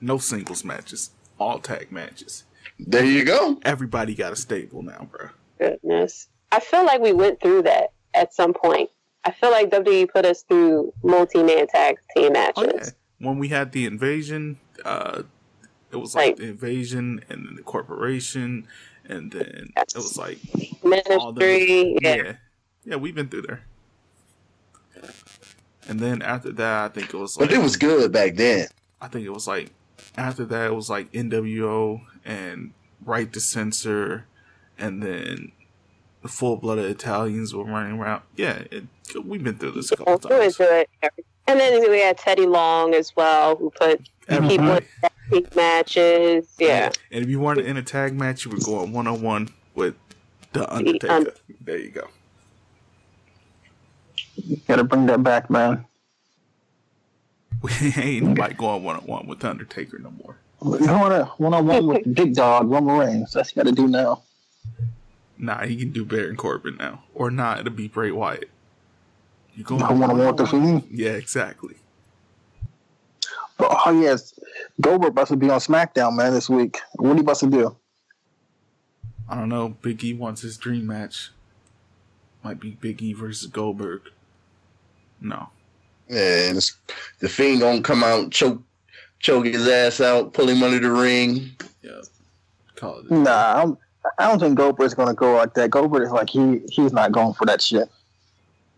[0.00, 2.44] No singles matches, all tag matches.
[2.78, 3.58] There you go.
[3.64, 5.28] Everybody got a stable now, bro.
[5.58, 6.28] Goodness.
[6.52, 8.90] I feel like we went through that at some point.
[9.24, 12.54] I feel like WWE put us through multi man tag team matches.
[12.56, 12.90] Oh yeah.
[13.18, 15.22] When we had the invasion, uh,
[15.90, 16.36] it was like Right.
[16.36, 18.66] the invasion and then the corporation,
[19.08, 20.38] and then it was like
[21.10, 22.14] all the Ministry, yeah.
[22.16, 22.32] yeah,
[22.84, 22.96] yeah.
[22.96, 23.62] We've been through there.
[25.88, 28.68] And then after that, I think it was But it was good back then.
[29.00, 29.70] I think it was like
[30.16, 32.72] after that it was like NWO and
[33.04, 34.24] Right to Censor,
[34.78, 35.52] and then
[36.22, 38.22] the full blooded Italians were running around.
[38.34, 38.84] Yeah, it,
[39.24, 40.56] we've been through this a couple Well, we went times.
[40.56, 40.90] through it.
[41.46, 44.86] And then we had Teddy Long as well, who put people Everybody.
[45.32, 46.48] in tag matches.
[46.58, 46.90] Yeah.
[47.12, 49.94] And if you weren't in a tag match, you were going one on one with
[50.54, 51.10] the Undertaker.
[51.12, 51.26] Un-
[51.60, 52.08] there you go.
[54.66, 55.84] Gotta bring that back, man.
[57.62, 60.36] We ain't nobody going one on one with the Undertaker no more.
[60.60, 63.32] To one on one with Big Dog, Roman Reigns.
[63.32, 64.22] That's what you gotta do now.
[65.38, 67.60] Nah, he can do Baron Corbin now, or not.
[67.60, 68.50] It'll be Bray Wyatt.
[69.54, 70.84] You going I want to want the.
[70.90, 71.76] Yeah, exactly.
[73.56, 74.38] But, oh yes,
[74.80, 76.80] Goldberg about to be on SmackDown, man, this week.
[76.94, 77.76] What are you about to do?
[79.28, 79.70] I don't know.
[79.80, 81.30] Big E wants his dream match.
[82.42, 84.02] Might be Big E versus Goldberg.
[85.20, 85.48] No.
[86.08, 86.76] Yeah, and it's-
[87.20, 88.60] the fiend gonna come out, choke,
[89.18, 91.50] choke his ass out, pull him under the ring.
[91.82, 92.00] Yeah.
[92.74, 93.10] Call it.
[93.10, 93.78] Nah, I'm,
[94.18, 95.70] I don't think Goldberg's gonna go like that.
[95.70, 97.88] Goldberg is like he he's not going for that shit.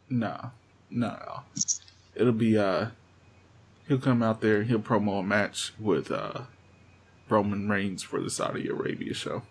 [0.09, 0.51] No.
[0.91, 1.09] No.
[1.09, 1.41] no.
[2.15, 2.89] It'll be uh
[3.89, 6.43] he'll come out there, he'll promo a match with uh
[7.29, 9.43] Roman Reigns for the Saudi Arabia show.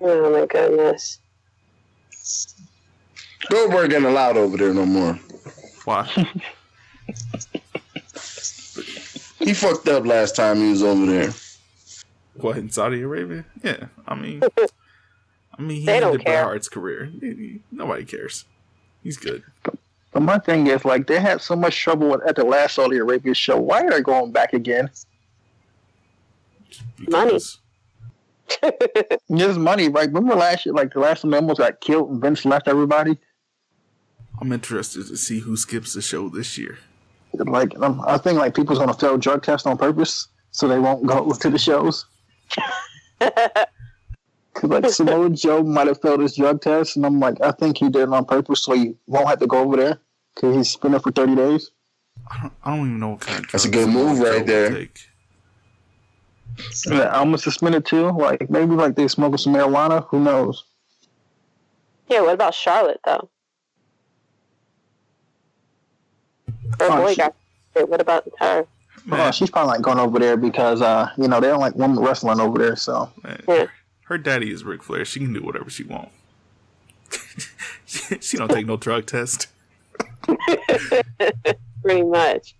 [0.00, 1.18] Oh my goodness.
[3.50, 5.18] Goldberg ain't allowed over there no more.
[5.84, 6.04] Why?
[9.38, 11.32] He fucked up last time he was over there.
[12.34, 13.44] what in Saudi Arabia?
[13.62, 13.86] Yeah.
[14.06, 14.42] I mean
[15.58, 16.42] I mean he They ended Bret.
[16.44, 17.06] Hart's career.
[17.20, 18.44] He- he- Nobody cares.
[19.02, 19.42] He's good.
[20.12, 22.96] But my thing is like they had so much trouble with, at the last Saudi
[22.96, 23.58] Arabia show.
[23.58, 24.90] Why are they going back again?
[27.08, 27.32] Money.
[27.32, 27.58] Because-
[29.34, 30.06] Just money, right?
[30.08, 33.18] Remember last year, like the last time they almost got killed and Vince left everybody.
[34.40, 36.78] I'm interested to see who skips the show this year.
[37.34, 41.06] Like um, I think like people's gonna fail drug tests on purpose so they won't
[41.06, 42.06] go to the shows.
[44.54, 47.76] Cause like Samoa Joe might have failed his drug test, and I'm like, I think
[47.76, 50.00] he did it on purpose so he won't have to go over there
[50.34, 51.70] because he's been there for 30 days.
[52.30, 54.38] I don't, I don't even know what kind of That's a good move Joe right
[54.38, 54.70] would there.
[54.70, 55.08] take.
[56.86, 58.10] Yeah, almost suspended too.
[58.12, 60.06] Like maybe like they smoking some marijuana.
[60.08, 60.64] Who knows?
[62.08, 63.28] Yeah, what about Charlotte though?
[66.80, 67.34] Her Oh, boy she- got.
[67.74, 68.66] What about her?
[68.66, 71.74] Oh, Man, she's probably like going over there because uh, you know they don't like
[71.76, 72.74] women wrestling over there.
[72.76, 73.66] So man, Yeah.
[74.04, 75.04] her daddy is Ric Flair.
[75.04, 76.12] She can do whatever she wants.
[77.86, 79.48] she, she don't take no drug test.
[81.82, 82.56] Pretty much.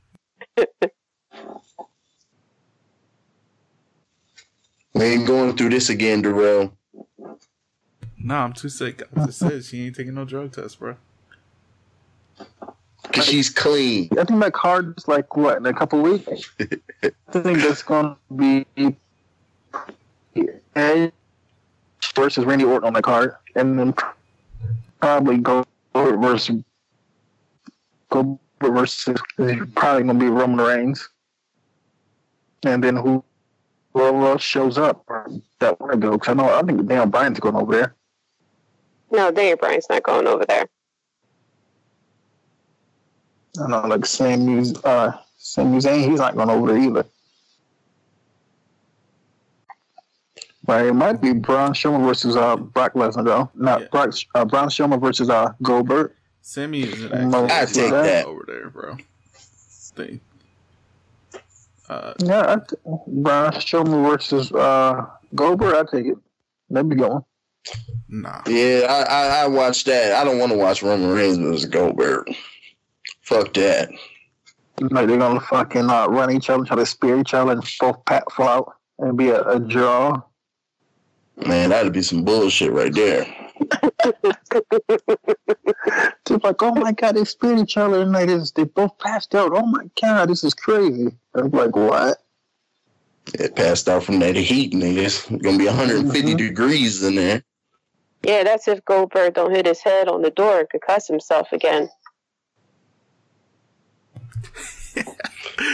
[4.95, 6.73] We ain't going through this again, Darrell.
[8.19, 9.03] Nah, I'm too sick.
[9.17, 10.97] I just said she ain't taking no drug test, bro.
[13.13, 14.09] Cause she's clean.
[14.19, 16.51] I think that card is like what in a couple weeks.
[17.03, 18.97] I think that's going to be
[20.75, 21.13] Edge
[22.15, 23.95] versus Randy Orton on the card, and then
[25.01, 26.63] probably go versus
[28.11, 31.09] go versus probably going to be Roman Reigns,
[32.65, 33.25] and then who
[33.93, 35.07] whoever else shows up
[35.59, 36.13] that want to go.
[36.13, 37.95] Because I know I think Daniel Bryan's going over there.
[39.11, 40.67] No, Daniel Bryan's not going over there.
[43.59, 47.05] I know like Sami uh Sami Zayn, he's not going over there either.
[50.65, 53.51] But it might be Braun Strowman versus uh Brock Lesnar though.
[53.55, 53.87] Not Yeah.
[53.93, 56.13] Brock uh, Braun Strowman versus uh Goldberg.
[56.43, 58.27] Sammy isn't No, actually I take that.
[58.27, 58.97] over there, bro.
[59.97, 60.21] They,
[61.89, 65.75] uh, Yeah, I t- Braun Strowman versus uh Goldberg.
[65.75, 66.19] I take it.
[66.69, 67.23] That'd be going.
[68.09, 68.43] nah.
[68.47, 70.13] Yeah, I, I, I watched that.
[70.15, 72.27] I don't want to watch Roman Reigns versus Goldberg.
[73.27, 73.91] Fuck that.
[74.81, 78.05] Like they're gonna fucking uh, run each other, try to spear each other, and both
[78.05, 80.23] pat fall out and be a, a draw.
[81.45, 83.27] Man, that'd be some bullshit right there.
[86.27, 89.35] Just like, oh my god, they speared each other and they just they both passed
[89.35, 89.53] out.
[89.55, 91.09] Oh my god, this is crazy.
[91.35, 92.19] I'm like, what?
[93.35, 95.31] It passed out from that heat, niggas.
[95.33, 96.37] It's gonna be 150 Mhm.
[96.37, 97.43] degrees in there.
[98.23, 101.89] Yeah, that's if Goldberg don't hit his head on the door and concuss himself again.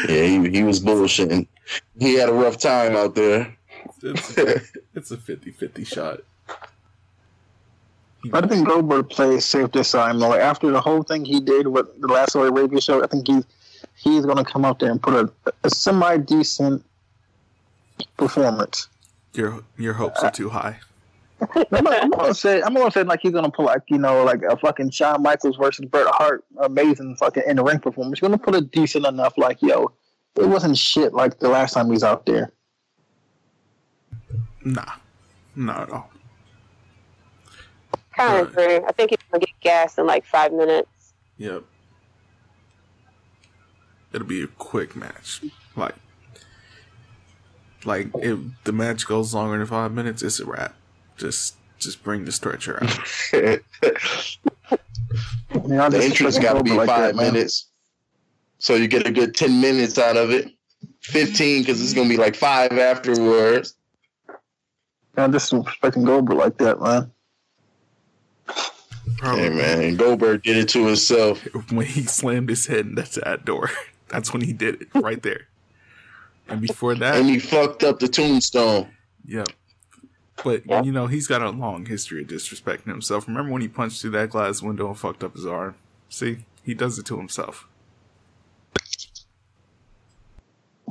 [0.08, 1.46] Yeah, he, he was bullshitting.
[1.98, 3.56] He had a rough time out there.
[4.02, 4.38] It's,
[4.94, 6.20] it's a 50-50 shot.
[8.32, 10.20] I think Goldberg plays safe this time.
[10.20, 10.28] Though.
[10.28, 13.26] Like, after the whole thing he did with the last Saudi Arabia show, I think
[13.26, 13.44] he's
[13.96, 16.84] he's gonna come out there and put a, a semi decent
[18.16, 18.88] performance.
[19.34, 20.78] your your hopes are too high.
[21.72, 24.24] I'm, not, I'm gonna say I'm gonna say like he's gonna put like you know
[24.24, 28.18] like a fucking Shawn Michaels versus Bret Hart amazing fucking in the ring performance.
[28.18, 29.92] He's gonna put a decent enough like yo,
[30.36, 32.52] it wasn't shit like the last time he's out there.
[34.64, 34.92] Nah,
[35.56, 36.10] not at all.
[38.16, 38.76] Kind of agree.
[38.76, 41.14] I think he's gonna get gassed in like five minutes.
[41.38, 41.64] Yep.
[44.12, 45.40] It'll be a quick match.
[45.74, 45.94] Like,
[47.84, 50.74] like if the match goes longer than five minutes, it's a wrap.
[51.22, 52.90] Just, just bring the stretcher out.
[53.32, 53.60] the
[55.54, 57.68] You know, I just entrance got to be like five that, minutes.
[58.58, 60.50] So you get a good 10 minutes out of it.
[61.02, 63.76] 15 because it's going to be like five afterwards.
[65.16, 67.12] I'm just expecting Goldberg like that, man.
[69.18, 69.94] Probably Hey, man.
[69.96, 71.40] Goldberg did it to himself.
[71.70, 73.70] when he slammed his head into that door.
[74.08, 75.46] That's when he did it, right there.
[76.48, 78.88] And before that, And he fucked up the tombstone.
[79.24, 79.46] yep.
[80.44, 83.26] But you know, he's got a long history of disrespecting himself.
[83.28, 85.74] Remember when he punched through that glass window and fucked up his arm?
[86.08, 87.66] See, he does it to himself.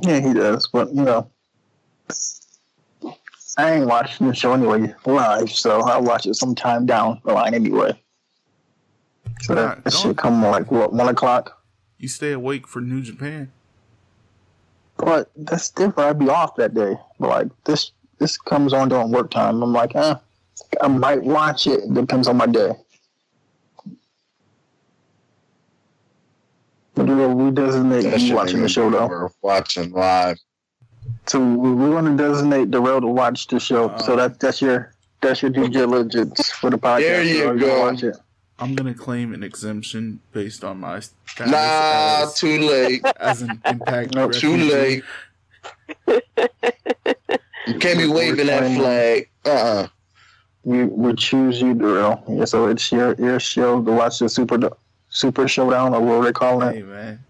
[0.02, 0.68] Yeah, he does.
[0.68, 1.30] But you know,
[3.58, 7.54] I ain't watching the show anyway live, so I'll watch it sometime down the line
[7.54, 7.98] anyway.
[9.42, 11.62] So Nah, that, that should come like what one o'clock.
[11.98, 13.52] You stay awake for New Japan.
[14.96, 15.98] But that's different.
[15.98, 16.96] I'd be off that day.
[17.18, 19.62] But like this, this comes on during work time.
[19.62, 20.14] I'm like, eh,
[20.80, 21.80] I might watch it.
[21.84, 22.70] It Depends on my day.
[26.94, 29.20] But we we designate That you shit watching ain't the show gonna be though.
[29.22, 30.38] worth Watching live.
[31.26, 33.96] So we- we're going to designate Darrell to watch the show.
[33.98, 36.98] so that that's your that's your due diligence for the podcast.
[37.00, 37.80] There you So go.
[37.80, 38.16] Watch it.
[38.58, 43.02] I'm gonna claim an exemption based on my status Nah, as, too late.
[43.18, 44.14] as an impact.
[44.14, 45.02] No, Too late.
[47.66, 49.28] You can't be waving that flag.
[49.44, 49.88] Uh-uh.
[50.64, 52.22] We we choose you, Darrell.
[52.28, 54.58] Yeah, so it's your your show to watch the super
[55.08, 56.74] super showdown or what they call it.
[56.76, 57.24] Hey man,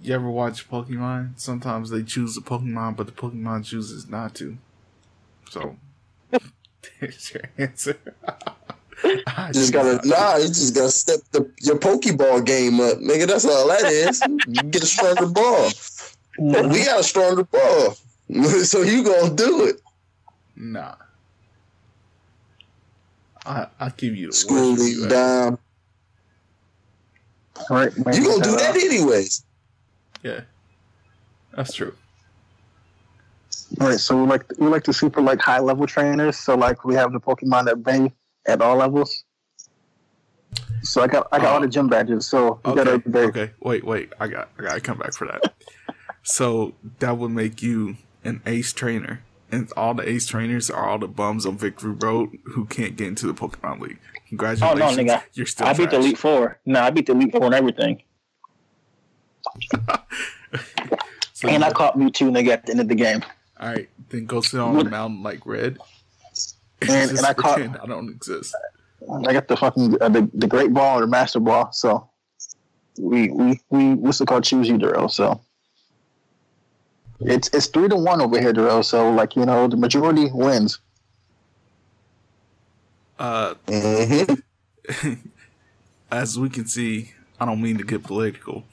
[0.00, 1.38] you ever watch Pokemon?
[1.38, 4.56] Sometimes they choose the Pokemon, but the Pokemon chooses not to.
[5.50, 5.76] So,
[7.00, 7.98] there's your answer.
[9.04, 9.20] You
[9.52, 13.26] just gotta nah, you just gotta step the your Pokeball game up, nigga.
[13.26, 14.22] That's all that is.
[14.46, 15.70] You get a stronger ball.
[16.38, 17.96] We got a stronger ball.
[18.64, 19.80] so you gonna do it.
[20.56, 20.94] Nah.
[23.44, 25.58] I I give you the School worst leave review down.
[27.68, 27.92] Right?
[27.96, 29.44] You gonna do that anyways.
[30.22, 30.40] Yeah,
[31.54, 31.94] that's true.
[33.80, 36.36] All right, So we like we like the super like high level trainers.
[36.36, 38.12] So like we have the Pokemon that bang
[38.46, 39.24] at all levels.
[40.82, 41.70] So I got I got all the oh.
[41.70, 42.26] gym badges.
[42.26, 43.50] So we got Okay, okay.
[43.60, 44.12] Wait, wait.
[44.20, 45.54] I got I gotta come back for that.
[46.22, 49.22] so that would make you an ace trainer.
[49.50, 53.06] And all the ace trainers are all the bums on Victory Road who can't get
[53.08, 53.98] into the Pokemon League.
[54.02, 54.96] Oh Congratulations.
[54.96, 55.22] no, nigga!
[55.34, 56.04] You're still I beat the trash.
[56.04, 56.58] Elite Four.
[56.64, 58.02] No, I beat the Elite Four and everything.
[61.34, 63.24] So and I caught Mewtwo, nigga, at the end of the game.
[63.58, 65.78] All right, then go sit on the mountain like red.
[66.82, 68.54] And- and I caught- I don't exist.
[69.26, 71.70] I got the fucking uh, the, the Great Ball or the Master Ball.
[71.72, 72.08] So
[72.98, 74.44] we we we what's it called?
[74.44, 75.08] Choose you, Darrell.
[75.08, 75.40] So
[77.26, 78.82] it's it's three to one over here, Darrell.
[78.82, 80.80] So like you know, the majority wins.
[83.18, 84.34] Uh, Mm-hmm.
[86.10, 88.64] as we can see, I don't mean to get political.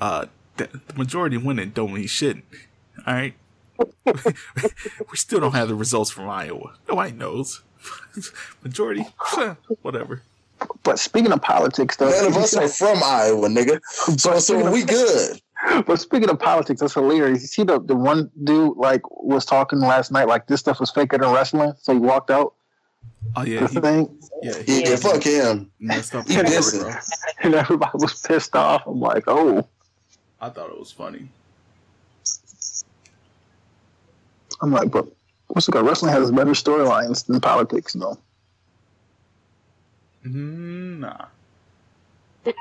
[0.00, 0.26] Uh,
[0.56, 2.38] the, the majority winning don't mean shit.
[3.06, 3.34] All right,
[4.06, 6.74] we still don't have the results from Iowa.
[6.88, 7.62] Nobody knows.
[8.62, 9.06] majority,
[9.82, 10.22] whatever.
[10.82, 13.80] But speaking of politics, though, None of us are from Iowa, nigga.
[14.20, 15.40] So so we good.
[15.86, 17.42] But speaking of politics, that's hilarious.
[17.42, 20.90] You see the the one dude like was talking last night like this stuff was
[20.90, 22.54] faker than wrestling, so he walked out
[23.36, 25.70] Oh yeah, the he, thing, yeah, he Yeah, fuck him.
[25.78, 26.26] messed up.
[26.26, 26.80] He the dissing.
[26.80, 26.94] bro.
[27.42, 28.82] and everybody was pissed off.
[28.86, 29.66] I'm like, oh,
[30.40, 31.28] I thought it was funny.
[34.60, 35.06] I'm like, but
[35.48, 35.86] what's it called?
[35.86, 38.18] Wrestling has better storylines than politics, though.
[40.24, 41.00] Mm-hmm.
[41.00, 41.26] Nah,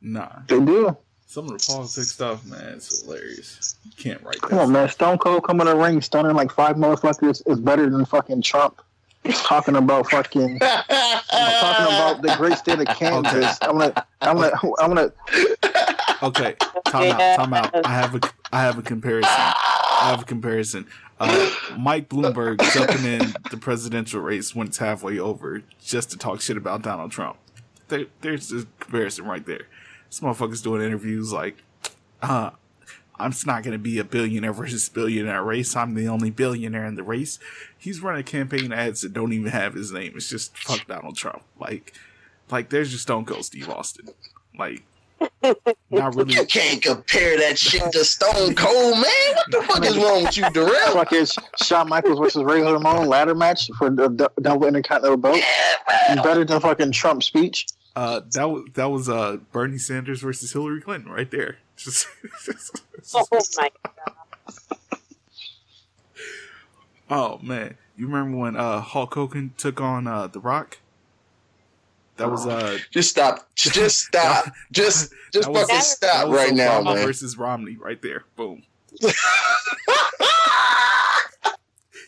[0.00, 0.28] nah.
[0.46, 0.96] They do.
[1.26, 3.76] Some of the politics stuff, man, it's hilarious.
[3.84, 4.50] You can't write that.
[4.50, 4.88] Come on, man.
[4.88, 8.80] Stone Cold coming to the ring, stunning like five motherfuckers is better than fucking Trump
[9.32, 13.58] talking about fucking talking about the great state of Kansas.
[13.62, 15.12] I'm gonna, I'm gonna, I'm gonna.
[16.22, 16.54] Okay,
[16.86, 17.86] time out, time out.
[17.86, 18.20] I have a,
[18.52, 19.30] I have a comparison.
[19.30, 20.86] I have a comparison.
[21.20, 26.40] Uh, Mike Bloomberg jumping in the presidential race when it's halfway over just to talk
[26.40, 27.36] shit about Donald Trump.
[27.88, 29.68] There, there's a comparison right there.
[30.08, 31.62] This motherfucker's doing interviews like,
[32.22, 32.50] uh,
[33.16, 35.76] I'm just not going to be a billionaire versus billionaire race.
[35.76, 37.38] I'm the only billionaire in the race.
[37.78, 40.14] He's running campaign ads that don't even have his name.
[40.16, 41.42] It's just fuck Donald Trump.
[41.58, 41.94] Like,
[42.50, 44.08] like there's your Stone Cold Steve Austin.
[44.58, 44.84] Like,
[45.90, 46.34] not really.
[46.34, 49.34] You can't compare that shit to Stone Cold, man.
[49.34, 50.92] What the fuck is wrong with you, Darrell?
[50.92, 51.26] Fucking
[51.62, 55.40] Shawn Michaels versus Razor Ramon ladder match for the the double intercontinental belt.
[56.22, 57.66] Better than fucking Trump speech.
[57.96, 61.58] Uh, that was that was uh Bernie Sanders versus Hillary Clinton right there.
[61.76, 62.06] Just,
[63.14, 64.14] Oh my god.
[67.10, 70.78] oh man, you remember when uh Hulk Hogan took on uh The Rock?
[72.16, 73.48] That was uh Just stop.
[73.56, 74.46] Just stop.
[74.72, 77.04] Just just That was- fucking that stop was right now, man.
[77.06, 78.24] versus Romney right there.
[78.36, 78.62] Boom.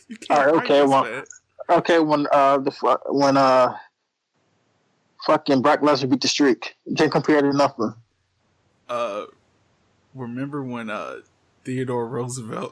[0.09, 1.23] You can't All right, okay, this, well- man.
[1.69, 3.75] Okay, when uh the fu- when uh
[5.25, 7.93] fucking Brock Lesnar beat the streak, you can't compare it to nothing.
[8.87, 9.25] uh
[10.15, 11.17] remember when uh
[11.65, 12.71] Theodore Roosevelt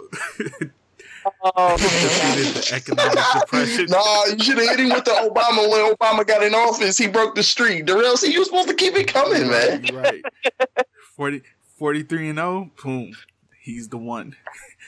[1.26, 3.86] Oh, defeated the economic depression.
[3.90, 6.98] nah, you should have hit him with the Obama when Obama got in office.
[6.98, 7.86] He broke the streak.
[7.86, 9.84] Darrell, see, you was supposed to keep it coming, man.
[9.86, 10.24] You're right.
[11.16, 11.42] 40,
[11.78, 13.14] 43 and 0, boom.
[13.62, 14.36] He's the one.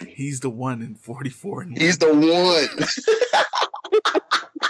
[0.05, 2.87] He's the one in 44 and He's the one.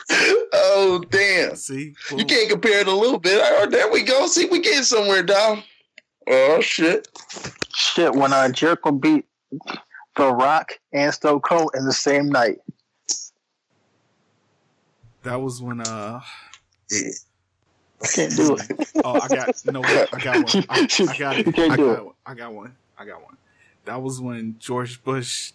[0.54, 1.56] oh damn!
[1.58, 1.94] See?
[2.16, 3.42] You can't compare it a little bit.
[3.44, 4.28] Oh, there we go.
[4.28, 5.64] See, we getting somewhere, Dom.
[6.30, 7.10] Oh shit!
[7.76, 9.26] Shit, when uh, Jericho beat
[10.18, 12.58] The Rock and Stone Cold in the same night.
[15.24, 16.22] That was when uh
[16.90, 17.10] Yeah.
[18.02, 18.90] I can't do it.
[19.04, 20.66] oh I got no I got one.
[20.70, 21.46] I, I got it.
[21.46, 22.14] You can't I do got one.
[22.26, 22.76] I got one.
[22.98, 23.38] I got one.
[23.86, 25.54] That was when George Bush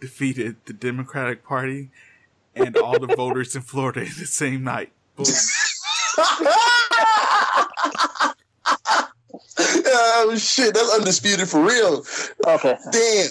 [0.00, 1.90] defeated the Democratic Party
[2.54, 4.92] and all the voters in Florida in the same night.
[5.16, 5.26] Boom.
[9.88, 10.74] oh shit!
[10.74, 12.04] That's undisputed for real.
[12.46, 12.76] Okay.
[12.92, 13.28] Damn.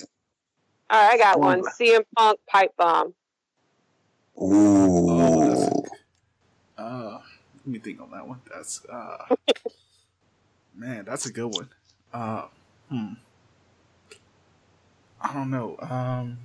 [0.89, 1.63] All right, I got one.
[1.79, 3.13] CM Punk pipe bomb.
[4.41, 5.83] Ooh.
[6.77, 7.19] Uh,
[7.57, 8.41] let me think on that one.
[8.53, 9.35] That's uh,
[10.75, 11.69] man, that's a good one.
[12.13, 12.47] Uh,
[12.89, 13.13] hmm.
[15.21, 15.77] I don't know.
[15.79, 16.37] Um,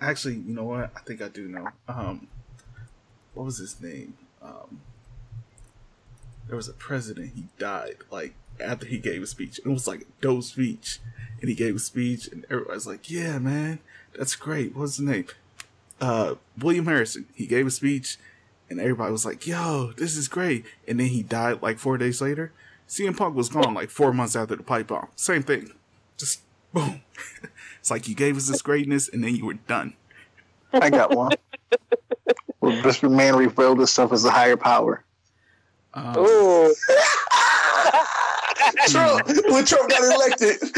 [0.00, 0.90] actually, you know what?
[0.94, 1.68] I think I do know.
[1.88, 2.28] Um,
[3.32, 4.14] what was his name?
[4.42, 4.80] Um,
[6.46, 7.32] there was a president.
[7.34, 9.58] He died like after he gave a speech.
[9.58, 11.00] It was like a dope speech,
[11.40, 13.80] and he gave a speech, and everybody's like, "Yeah, man,
[14.16, 15.26] that's great." What's the name?
[16.00, 17.26] Uh, William Harrison.
[17.34, 18.18] He gave a speech,
[18.70, 22.20] and everybody was like, "Yo, this is great!" And then he died like four days
[22.20, 22.52] later.
[22.88, 25.08] CM Punk was gone like four months after the pipe bomb.
[25.14, 25.72] Same thing,
[26.16, 26.40] just
[26.72, 27.02] boom.
[27.80, 29.94] it's like you gave us this greatness, and then you were done.
[30.72, 31.32] I got one.
[32.60, 35.04] well, this man revealed himself as a higher power.
[35.94, 36.74] Um, Ooh.
[38.90, 39.26] Trump.
[39.50, 40.56] When Trump got elected.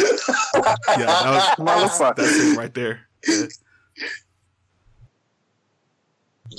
[0.99, 2.53] yeah, that was, that's, Motherfucker.
[2.55, 3.01] it right there.
[3.27, 3.47] Yeah.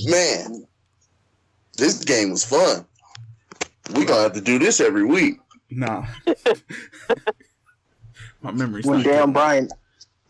[0.10, 0.66] Man,
[1.78, 2.86] this game was fun.
[3.94, 5.40] We gonna have to do this every week.
[5.70, 6.06] Nah,
[8.42, 9.34] my memory's When not Dan good.
[9.34, 9.74] Bryant,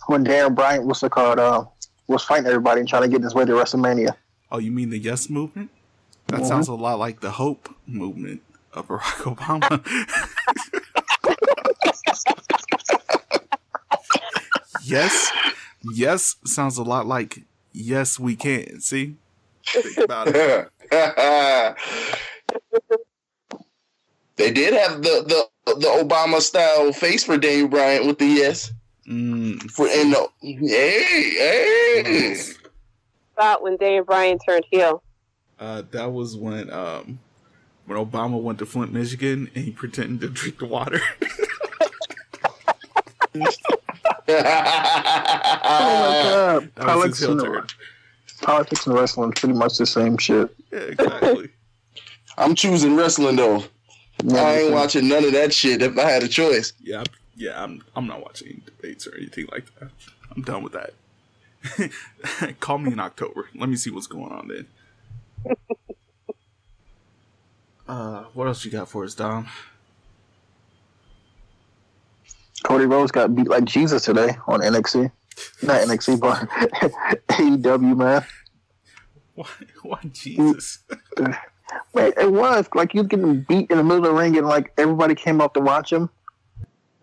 [0.07, 1.65] when Dan Bryant was the called, uh,
[2.07, 4.15] was fighting everybody and trying to get his way to WrestleMania.
[4.51, 5.69] Oh, you mean the Yes movement?
[6.27, 6.47] That Mhm.
[6.47, 8.41] sounds a lot like the Hope movement
[8.73, 9.81] of Barack Obama.
[14.83, 15.31] Yes,
[15.93, 18.81] yes sounds a lot like Yes We Can.
[18.81, 19.15] See,
[19.65, 20.69] think about it.
[24.35, 25.23] they did have the,
[25.65, 28.71] the the Obama style face for Daniel Bryan with the yes.
[29.07, 32.35] Mm, For and the hey hey.
[33.37, 35.01] About when Dave Bryan turned heel.
[35.59, 37.19] uh, that was when um,
[37.85, 40.99] when Obama went to Flint, Michigan, and he pretended to drink the water.
[43.33, 43.41] Oh
[44.27, 46.71] my god!
[46.75, 47.67] that was his Politics and, turn.
[48.41, 50.49] politics and wrestling pretty much the same shit.
[50.71, 51.49] Yeah, exactly.
[52.37, 53.63] I'm choosing wrestling though.
[54.23, 56.73] Yeah, I ain't watching none of that shit if I had a choice.
[56.81, 57.05] Yeah, I'm-
[57.35, 57.61] yeah.
[57.63, 59.89] I'm I'm not watching debates or anything like that.
[60.35, 60.93] I'm done with that.
[62.59, 63.49] Call me in October.
[63.55, 64.67] Let me see what's going on then.
[67.87, 69.47] uh, what else you got for us, Dom?
[72.63, 75.11] Cody Rhodes got beat like Jesus today on NXT.
[75.63, 76.39] Not NXT, but
[77.29, 78.25] AEW, man.
[79.35, 79.47] Why?
[79.83, 80.83] Why Jesus?
[81.93, 84.73] Wait, it was like you getting beat in the middle of the ring, and like
[84.77, 86.09] everybody came up to watch him,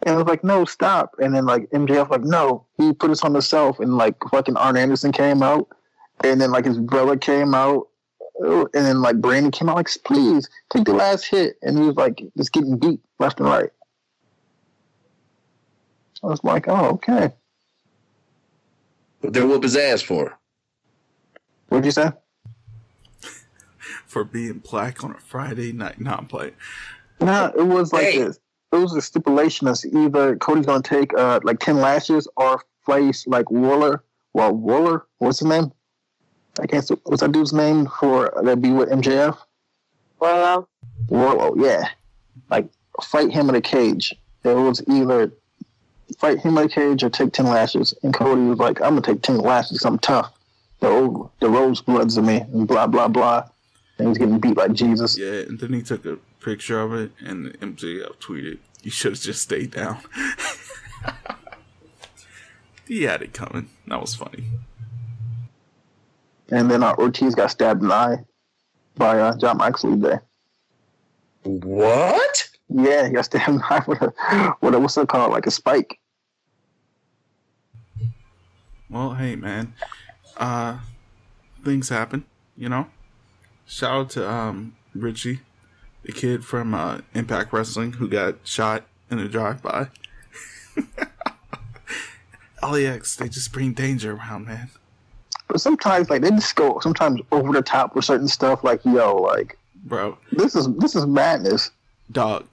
[0.02, 1.14] and it was like, no, stop.
[1.18, 4.76] And then like MJF, like, no, he put us on himself, and like fucking Arn
[4.76, 5.68] Anderson came out,
[6.22, 7.88] and then like his brother came out,
[8.40, 11.96] and then like Brandi came out, like, please take the last hit, and he was
[11.96, 13.70] like just getting beat left and right.
[16.22, 17.32] I was like, oh, okay.
[19.20, 20.38] But they're whoop his ass for.
[21.68, 22.10] What'd you say?
[24.06, 26.00] for being black on a Friday night?
[26.00, 26.54] No, I'm playing.
[27.20, 28.18] No, it was like Hey.
[28.18, 28.38] this.
[28.72, 33.26] It was a stipulation that's either Cody's gonna take uh like ten lashes or face
[33.26, 34.02] like Waller.
[34.34, 35.72] Well, Waller, what's his name?
[36.60, 36.86] I can't.
[36.86, 39.36] see- What's that dude's name for that be with MJF?
[40.20, 40.66] Wardlow.
[41.08, 41.88] Wardlow, yeah.
[42.50, 42.68] Like
[43.02, 44.14] fight him in a cage.
[44.44, 45.32] It was either
[46.18, 47.94] fight him in a cage or take ten lashes.
[48.02, 49.84] And Cody was like, "I'm gonna take ten lashes.
[49.84, 50.32] I'm tough.
[50.80, 53.48] The old, the rose bloods of me, and blah blah blah."
[53.98, 55.18] And he's getting beat like Jesus.
[55.18, 59.20] Yeah, and then he took a picture of it, and MJF tweeted, "You should have
[59.20, 59.98] just stayed down."
[62.86, 63.68] he had it coming.
[63.86, 64.44] That was funny.
[66.50, 68.16] And then uh, Ortiz got stabbed in the eye
[68.96, 70.22] by uh, Jon Moxley there.
[71.42, 72.48] What?
[72.68, 75.46] Yeah, he got stabbed in the eye with a, with a what's it called, like
[75.46, 75.98] a spike.
[78.90, 79.74] Well, hey man,
[80.36, 80.78] uh,
[81.64, 82.24] things happen,
[82.56, 82.88] you know.
[83.66, 85.40] Shout out to um Richie,
[86.04, 89.88] the kid from uh, Impact Wrestling who got shot in a drive-by.
[92.62, 94.70] LAX, they just bring danger around, man.
[95.48, 98.64] But sometimes like they just go sometimes over the top with certain stuff.
[98.64, 101.70] Like yo, like Bro, this is this is madness.
[102.10, 102.46] dog,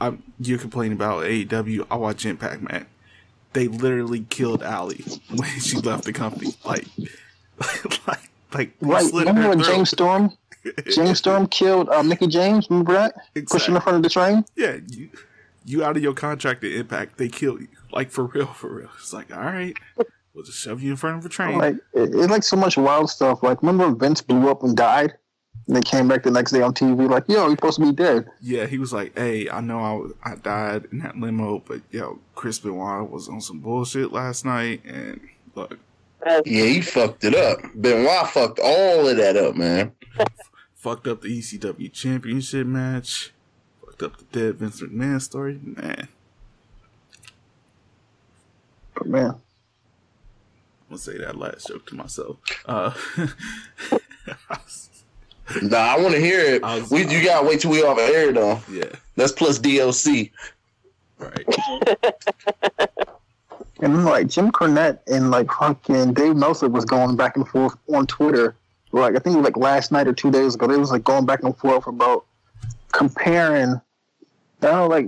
[0.00, 1.86] I'm, you complain about AEW.
[1.90, 2.86] I watch Impact, man.
[3.52, 6.54] They literally killed Allie when she left the company.
[6.64, 6.86] Like,
[8.06, 9.12] like, like, Right?
[9.12, 9.62] Remember when.
[9.62, 10.30] James Storm
[10.90, 12.68] James Storm killed um, Mickie James?
[12.70, 13.14] Remember that?
[13.46, 14.44] Pushing in front of the train.
[14.56, 15.10] Yeah, you,
[15.64, 17.68] you out of your contract at Impact, they kill you.
[17.92, 18.90] Like for real, for real.
[18.98, 19.74] It's like, all right,
[20.34, 21.58] we'll just shove you in front of a train.
[21.58, 23.42] Like it, it's like so much wild stuff.
[23.42, 25.14] Like remember when Vince blew up and died?
[25.66, 27.92] And they came back the next day on TV like, yo, he's supposed to be
[27.92, 28.26] dead.
[28.42, 32.18] yeah, he was like, hey, I know I, I died in that limo, but yo,
[32.34, 35.20] Chris Benoit was on some bullshit last night, and
[35.54, 35.78] look,
[36.26, 37.60] Yeah, he fucked it up.
[37.74, 39.92] Benoit fucked all of that up, man.
[40.74, 43.32] fucked up the ECW championship match,
[43.84, 46.08] fucked up the dead Vince McMahon story, man.
[48.94, 49.40] But man, I'm
[50.90, 52.36] gonna say that last joke to myself.
[52.66, 52.92] Uh,
[55.62, 56.62] Nah, I want to hear it.
[56.62, 58.60] Was- we, you gotta wait till we off air though.
[58.70, 58.84] yeah,
[59.16, 60.30] That's plus DLC.
[61.18, 61.46] right.
[63.80, 67.76] and then like Jim Cornette and like fucking Dave Meltzer was going back and forth
[67.92, 68.54] on Twitter.
[68.92, 71.04] Like I think it was like last night or two days ago, they was like
[71.04, 72.24] going back and forth about
[72.92, 73.80] comparing, I
[74.60, 75.06] don't know, like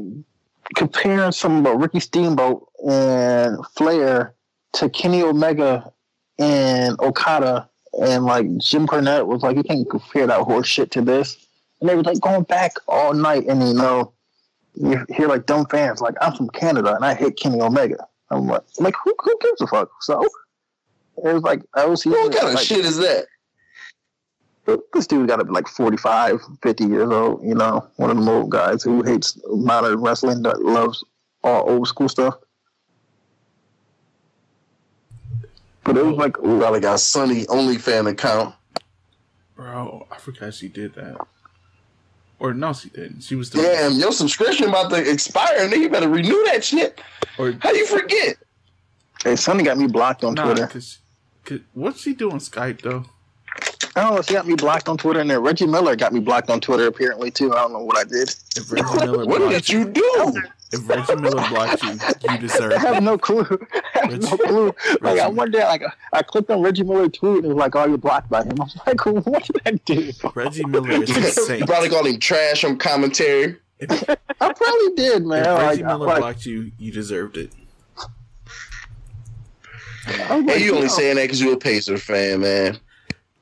[0.74, 4.34] comparing some about Ricky Steamboat and Flair
[4.74, 5.92] to Kenny Omega
[6.38, 7.70] and Okada,
[8.00, 11.46] and like Jim Cornette was like, you can't compare that horse shit to this,
[11.80, 14.12] and they were like going back all night, and you know,
[14.74, 18.06] you hear like dumb fans like, I'm from Canada and I hate Kenny Omega.
[18.30, 19.90] I'm like, like who, who gives a fuck?
[20.02, 20.22] So
[21.24, 23.26] it was like I was What kind of like, shit is that?
[24.92, 28.30] this dude got to be like 45, 50 years old, you know, one of the
[28.30, 31.04] old guys who hates modern wrestling that loves
[31.44, 32.34] all old school stuff.
[35.86, 38.54] But it was like, We probably got Sunny only fan account.
[39.54, 41.16] Bro, I forgot she did that.
[42.38, 43.22] Or no, she didn't.
[43.22, 47.00] She was doing Damn, your subscription about to expire, and you better renew that shit.
[47.38, 48.36] Or How you forget?
[49.24, 50.66] hey, Sunny got me blocked on nah, Twitter.
[50.66, 50.98] cause,
[51.44, 53.04] cause what's she doing Skype though?
[53.94, 56.20] I don't know, she got me blocked on Twitter, and then Reggie Miller got me
[56.20, 57.54] blocked on Twitter apparently too.
[57.54, 58.34] I don't know what I did.
[58.56, 60.42] If Reggie Miller What did you do?
[60.72, 61.98] If Reggie Miller blocked you,
[62.30, 62.78] you deserve it.
[62.78, 63.02] I have it.
[63.02, 63.44] no clue.
[63.94, 64.74] I have no clue.
[65.00, 67.76] Like I one day, like I clicked on Reggie Miller tweet and it was like,
[67.76, 71.00] "Oh, you're blocked by him." I was like, "What did I do?" Reggie Miller is
[71.10, 71.22] insane.
[71.22, 71.66] You insane.
[71.66, 73.56] probably called him trash on commentary.
[73.78, 74.16] If, I
[74.52, 75.40] probably did, man.
[75.46, 77.52] if Reggie I- Miller like, blocked you, you deserved it.
[80.08, 82.78] I like, Hey, you only know, saying that because you're a Pacers fan, man.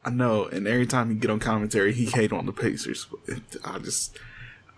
[0.04, 3.06] I know, and every time he get on commentary, he hate on the Pacers.
[3.64, 4.18] I just,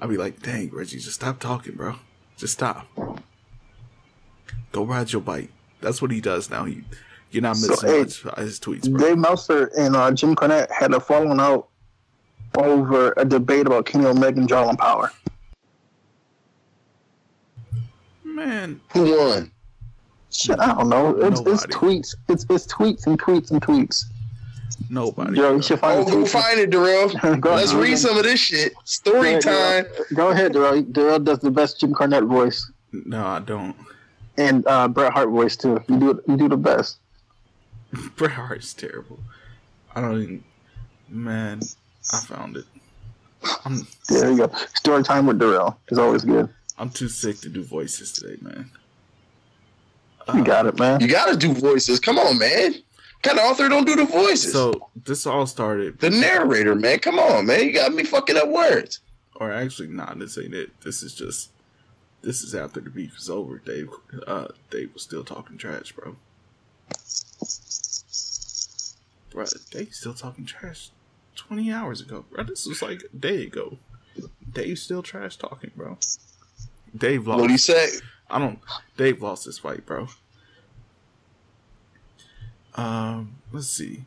[0.00, 1.96] I'd be like, dang, Reggie, just stop talking, bro.
[2.36, 2.86] Just stop.
[4.72, 5.50] Go ride your bike.
[5.80, 6.64] That's what he does now.
[6.64, 6.82] He,
[7.30, 9.00] you're not So, missing hey, much by his tweets, bro.
[9.00, 11.68] Dave Meltzer and uh, Jim Cornette had a falling out
[12.58, 15.10] over a debate about Kenny Omega and Jarlin Power.
[18.24, 19.50] Man, Who won?
[20.30, 21.16] Shit, I don't know.
[21.22, 22.14] It's, it's tweets.
[22.28, 24.04] It's it's tweets and tweets and tweets.
[24.90, 25.36] Nobody.
[25.36, 25.56] Yo, bro.
[25.56, 26.28] you should find Oh, the go tweets.
[26.28, 27.08] find it, Darrell.
[27.40, 27.82] Go Let's ahead.
[27.82, 28.72] read some of this shit.
[28.84, 29.54] Story Go time.
[29.54, 30.82] ahead, Go ahead, Darrell.
[30.82, 33.74] Darrell does the best Jim Cornette voice No, I don't.
[34.36, 35.82] and uh, Bret Hart voice too.
[35.88, 36.16] You do it.
[36.28, 36.98] You do the best.
[38.16, 39.18] Bret Hart's terrible.
[39.94, 40.44] I don't even.
[41.08, 41.60] Man,
[42.12, 42.64] I found it.
[43.64, 44.50] I'm There you go.
[44.74, 46.48] Story time with Darrell is always good.
[46.78, 48.70] I'm too sick to do voices today, man.
[50.34, 51.00] You got it, man.
[51.00, 52.00] You gotta do voices.
[52.00, 52.74] Come on, man.
[53.26, 54.52] Kind of author don't do the voices?
[54.52, 57.00] So this all started, the narrator, man.
[57.00, 57.64] Come on, man.
[57.64, 59.00] You got me fucking up words.
[59.34, 60.18] or actually, not.
[60.18, 60.80] This ain't it.
[60.82, 61.50] This is just.
[62.22, 63.58] This is after the beef is over.
[63.58, 63.88] Dave,
[64.26, 66.16] uh, Dave was still talking trash, bro.
[69.30, 70.90] Bro, Dave still talking trash.
[71.36, 72.44] Twenty hours ago, bro.
[72.44, 73.78] This was like a day ago.
[74.52, 75.98] Dave still trash talking, bro.
[76.96, 77.40] Dave lost.
[77.40, 77.88] What do you say?
[78.30, 78.58] I don't.
[78.96, 80.08] Dave lost this fight, bro.
[82.76, 84.04] Um, let's see.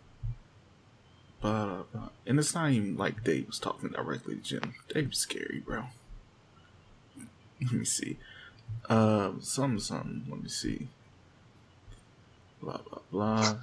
[1.41, 1.84] But
[2.26, 4.74] and it's not even like Dave was talking directly to Jim.
[4.93, 5.86] Dave's scary, bro.
[7.61, 8.17] Let me see.
[8.89, 10.26] Um, some something.
[10.30, 10.88] Let me see.
[12.61, 13.55] Blah blah blah.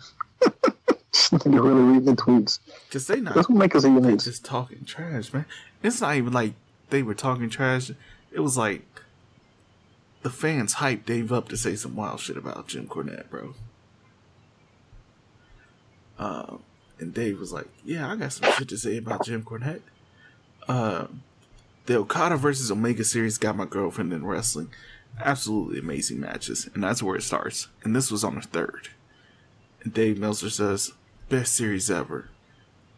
[1.44, 2.60] You're really reading the tweets.
[2.90, 4.20] Cause they not That's what makes us unique.
[4.20, 5.44] just talking trash, man.
[5.82, 6.54] It's not even like
[6.90, 7.90] they were talking trash.
[8.32, 8.84] It was like
[10.22, 13.54] the fans hyped Dave up to say some wild shit about Jim Cornette, bro.
[16.18, 16.62] Um,
[16.98, 19.82] and Dave was like, "Yeah, I got some shit to say about Jim Cornette."
[20.68, 21.22] Um,
[21.86, 24.70] the Okada versus Omega series got my girlfriend in wrestling.
[25.20, 27.68] Absolutely amazing matches, and that's where it starts.
[27.82, 28.88] And this was on the third.
[29.82, 30.92] And Dave Meltzer says,
[31.28, 32.28] "Best series ever."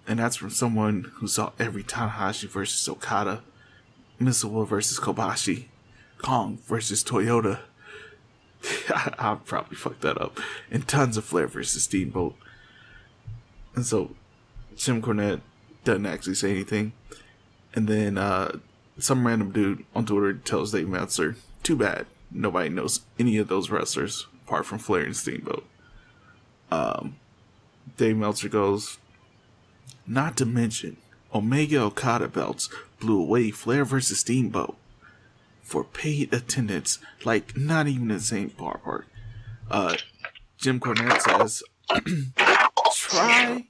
[0.06, 3.42] And that's from someone who saw every Tanahashi versus Okada,
[4.18, 5.66] Misawa versus Kobashi,
[6.16, 7.60] Kong versus Toyota.
[8.88, 10.40] I, I probably fucked that up.
[10.70, 12.36] And tons of Flair versus Steamboat.
[13.78, 14.10] And so
[14.74, 15.40] Jim Cornette
[15.84, 16.94] doesn't actually say anything.
[17.74, 18.58] And then uh,
[18.98, 22.06] some random dude on Twitter tells Dave Meltzer, too bad.
[22.32, 25.64] Nobody knows any of those wrestlers apart from Flair and Steamboat.
[26.72, 27.18] Um,
[27.96, 28.98] Dave Meltzer goes,
[30.08, 30.96] not to mention,
[31.32, 32.68] Omega Okada belts
[32.98, 34.76] blew away Flair versus Steamboat
[35.62, 39.04] for paid attendance, like not even the same ballpark.
[39.70, 39.94] Uh,
[40.56, 41.62] Jim Cornette says,
[42.98, 43.66] try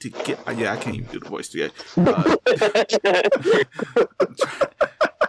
[0.00, 0.46] to get.
[0.46, 1.72] Uh, yeah, I can't even do the voice yet.
[1.96, 2.36] Uh,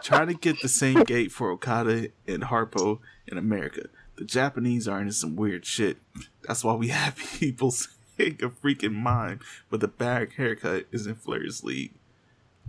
[0.02, 3.88] try to get the same gate for Okada and Harpo in America.
[4.16, 5.98] The Japanese are into some weird shit.
[6.46, 9.40] That's why we have people saying a freaking mime
[9.70, 11.94] but the back haircut is in Flair's league.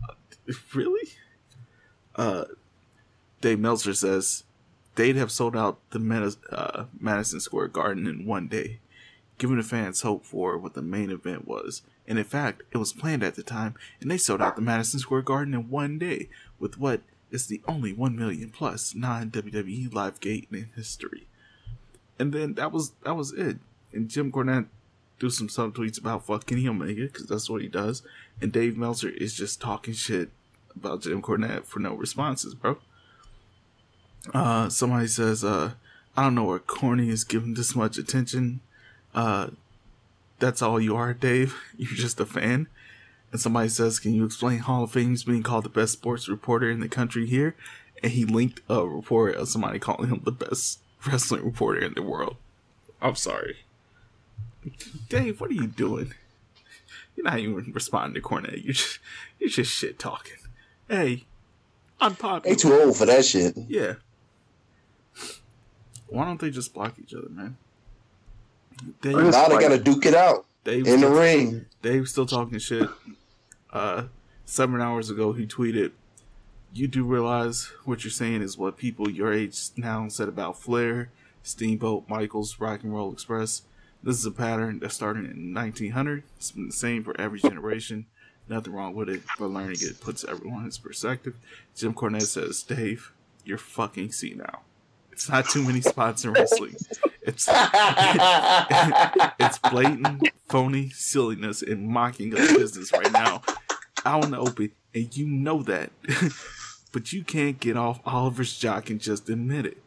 [0.08, 0.14] Uh,
[0.74, 1.10] really?
[2.16, 2.46] Uh,
[3.42, 4.44] Dave Meltzer says
[4.96, 8.80] they'd have sold out the uh, Madison Square Garden in one day,
[9.38, 11.82] giving the fans hope for what the main event was.
[12.08, 15.00] And in fact, it was planned at the time, and they sold out the Madison
[15.00, 16.30] Square Garden in one day
[16.60, 21.28] with what is the only 1 million plus non WWE live gate in history.
[22.20, 23.58] And then that was that was it.
[23.92, 24.68] And Jim Cornette
[25.20, 28.04] do some subtweets about fucking Omega because that's what he does.
[28.42, 30.30] And Dave Meltzer is just talking shit
[30.76, 32.78] about Jim Cornette for no responses, bro.
[34.34, 35.72] Uh, somebody says, uh,
[36.16, 38.62] I don't know where corny is given this much attention.
[39.14, 39.50] Uh,
[40.40, 41.56] that's all you are, Dave.
[41.78, 42.68] You're just a fan.
[43.32, 46.70] And somebody says, Can you explain Hall of Fame's being called the best sports reporter
[46.70, 47.56] in the country here?
[48.02, 52.02] And he linked a report of somebody calling him the best wrestling reporter in the
[52.02, 52.38] world.
[53.02, 53.58] I'm sorry.
[55.10, 56.14] Dave, what are you doing?
[57.16, 58.64] You're not even responding to Cornette.
[58.64, 59.00] You're just,
[59.40, 60.38] you're just shit talking.
[60.88, 61.26] Hey,
[62.00, 62.56] I'm popular.
[62.56, 63.56] They too old for that shit.
[63.68, 63.96] Yeah.
[66.08, 67.58] Why don't they just block each other, man?
[69.02, 71.66] Just- Now they gotta duke it out Dave in the ring.
[71.82, 72.90] Dave's still talking shit.
[73.72, 74.06] Uh,
[74.46, 75.92] seven hours ago, he tweeted,
[76.74, 81.10] "You do realize what you're saying is what people your age now said about Flair,
[81.42, 83.64] Steamboat, Michaels, Rock and Roll Express.
[84.04, 86.24] This is a pattern that started in 1900.
[86.38, 88.06] It's been the same for every generation.
[88.50, 91.36] Nothing wrong with it, but learning it puts everyone in perspective."
[91.76, 93.12] Jim Cornette says, "Dave,
[93.46, 94.64] you're fucking senile.
[95.12, 96.76] It's not too many spots in wrestling.
[97.26, 97.48] It's
[99.40, 103.42] it's blatant, phony silliness and mocking of business right now
[104.06, 105.92] out in the open, and you know that.
[106.92, 109.78] but you can't get off Oliver's jock and just admit it.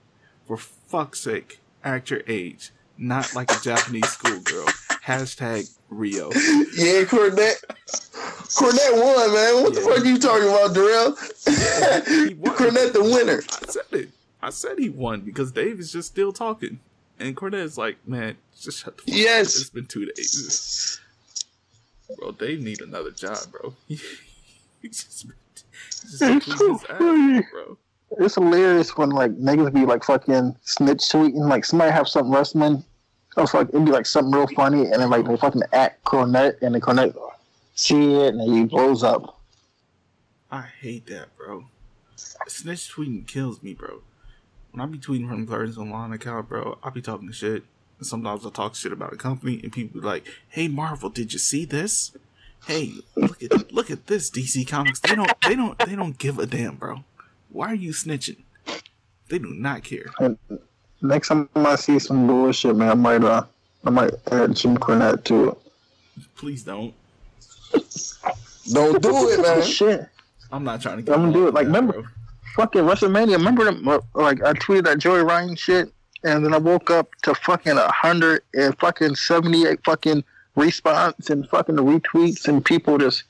[0.47, 4.67] For fuck's sake, act your age, not like a Japanese schoolgirl.
[5.05, 6.31] Hashtag Rio.
[6.33, 7.63] Yeah, Cornette.
[7.87, 9.63] Cornette won, man.
[9.63, 11.11] What the fuck are you talking about, Darrell?
[12.41, 12.57] won.
[12.57, 13.43] Cornette the winner.
[13.63, 14.11] I said it.
[14.43, 16.81] I said he won because Dave is just still talking.
[17.19, 19.57] And Cornette's like, man, just shut the fuck Yes.
[19.57, 19.61] up.
[19.63, 21.01] It's been two days.
[22.19, 23.75] Bro, they need another job, bro.
[23.89, 24.13] he just,
[24.83, 25.27] he just
[26.21, 27.79] been tweeting his ass bro.
[28.19, 32.85] It's hilarious when like niggas be like fucking snitch tweeting, like somebody have something wrestling.
[33.37, 36.63] Oh fuck, it'd be like something real funny, and then like they fucking act Cornette,
[36.63, 37.15] and the Cornette
[37.75, 39.41] see it, and he blows up.
[40.51, 41.65] I hate that, bro.
[42.47, 44.03] Snitch tweeting kills me, bro.
[44.77, 47.65] When I be tweeting from Blerds Online account, bro, I be talking shit.
[47.97, 51.33] And sometimes I talk shit about a company, and people be like, "Hey, Marvel, did
[51.33, 52.15] you see this?
[52.67, 55.01] Hey, look at look at this DC Comics.
[55.01, 57.05] They don't they don't they don't give a damn, bro.
[57.49, 58.43] Why are you snitching?
[59.31, 60.13] They do not care.
[61.01, 63.45] Next time I see some bullshit, man, I might uh,
[63.83, 65.59] I might add Jim Cornette to it.
[66.37, 66.93] Please don't.
[68.71, 69.63] Don't do it, man.
[69.63, 70.07] Shit,
[70.53, 71.15] I'm not trying to get.
[71.15, 71.55] I'm gonna do it.
[71.55, 72.16] Like, involved remember- that,
[72.57, 73.37] fucking WrestleMania.
[73.37, 73.85] Remember them?
[74.15, 75.93] Like I tweeted that Joey Ryan shit,
[76.25, 80.25] and then I woke up to fucking a hundred and fucking seventy eight fucking
[80.57, 83.25] response and fucking retweets and people just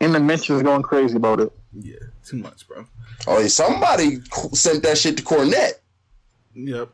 [0.00, 1.52] in the mentions going crazy about it.
[1.72, 2.84] Yeah, too much, bro.
[3.26, 4.20] Oh, yeah, somebody
[4.52, 5.74] sent that shit to Cornette.
[6.54, 6.88] Yep.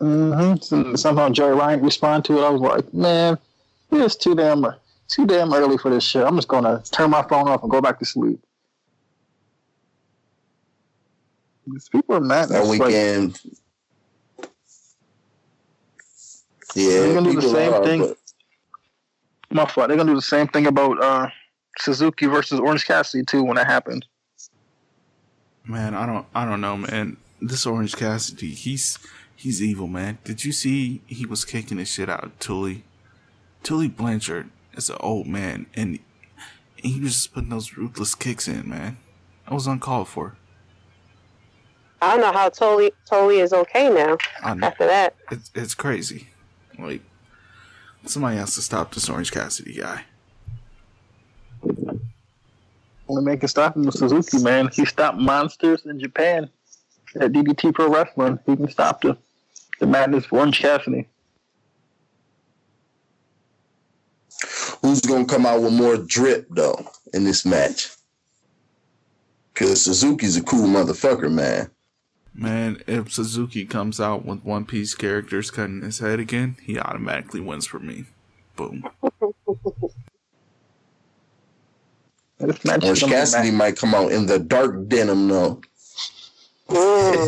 [0.00, 0.96] Mm-hmm.
[0.96, 2.44] Somehow Joey Ryan responded to it.
[2.44, 3.38] I was like, man,
[3.92, 4.66] it's too damn
[5.08, 6.24] too damn early for this shit.
[6.24, 8.40] I'm just gonna turn my phone off and go back to sleep.
[11.66, 12.48] These people are mad.
[12.50, 13.40] That It's like, weekend.
[16.74, 18.00] Yeah, They're gonna do the same are, thing.
[18.00, 18.18] but-
[19.50, 19.88] My fault.
[19.88, 21.28] They're gonna do the same thing about uh,
[21.78, 24.04] Suzuki versus Orange Cassidy too when it happened.
[25.66, 27.16] Man, I don't I don't know, man.
[27.40, 28.98] This Orange Cassidy, he's
[29.36, 30.18] he's evil, man.
[30.24, 32.84] Did you see he was kicking the shit out of Tully?
[33.62, 36.00] Tully Blanchard is an old man and
[36.76, 38.98] he was just putting those ruthless kicks in, man.
[39.46, 40.36] That was uncalled for.
[42.02, 44.66] I don't know how Tully Tully is okay now I know.
[44.66, 45.14] after that.
[45.30, 46.28] It's it's crazy.
[46.78, 47.02] Like
[48.06, 50.04] somebody has to stop this Orange Cassidy guy.
[53.08, 54.68] Only man can stop him was Suzuki, man.
[54.72, 56.48] He stopped monsters in Japan
[57.20, 58.38] at DDT Pro Wrestling.
[58.46, 59.16] He can stop the
[59.80, 61.08] the madness for Orange Cassidy.
[64.82, 67.90] Who's gonna come out with more drip though in this match?
[69.54, 71.70] Cause Suzuki's a cool motherfucker, man.
[72.34, 77.40] Man, if Suzuki comes out with One Piece characters cutting his head again, he automatically
[77.40, 78.06] wins for me.
[78.56, 78.84] Boom.
[82.38, 83.58] This match Orange Cassidy mad.
[83.58, 85.62] might come out in the dark denim though.
[86.68, 87.26] Mm.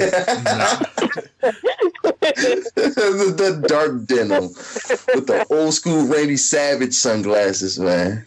[2.75, 4.45] the, the dark denim
[5.15, 8.27] with the old school Randy Savage sunglasses, man.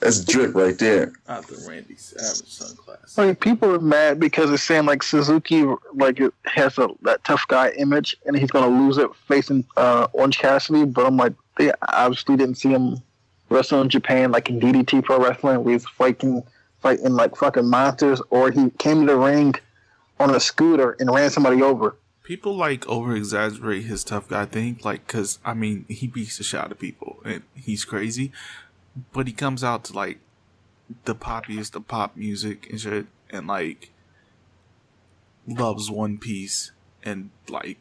[0.00, 1.12] That's drip right there.
[1.26, 3.18] Not the Randy Savage sunglasses.
[3.18, 7.24] I mean, people are mad because they're saying like Suzuki like it has a that
[7.24, 10.84] tough guy image and he's gonna lose it facing uh, Orange Cassidy.
[10.84, 12.98] But I'm like, they obviously didn't see him
[13.48, 16.42] wrestle in Japan like in DDT Pro Wrestling where he's fighting
[16.80, 19.54] fighting like fucking monsters, or he came to the ring
[20.20, 21.96] on a scooter and ran somebody over.
[22.22, 26.44] People like over exaggerate his tough guy thing, like, cause I mean, he beats the
[26.44, 28.32] shit out of people and he's crazy,
[29.12, 30.18] but he comes out to like
[31.04, 33.90] the poppiest of pop music and shit, and like
[35.46, 36.72] loves One Piece
[37.02, 37.78] and like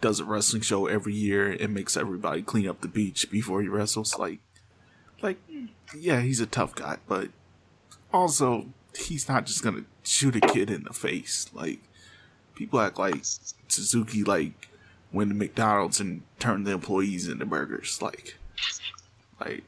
[0.00, 3.68] does a wrestling show every year and makes everybody clean up the beach before he
[3.68, 4.18] wrestles.
[4.18, 4.40] Like,
[5.22, 5.38] like,
[5.96, 7.30] yeah, he's a tough guy, but
[8.12, 11.46] also he's not just gonna shoot a kid in the face.
[11.52, 11.80] Like,
[12.54, 13.20] people act like
[13.68, 14.68] Suzuki like
[15.12, 18.00] went to McDonald's and turned the employees into burgers.
[18.00, 18.36] Like,
[19.40, 19.64] like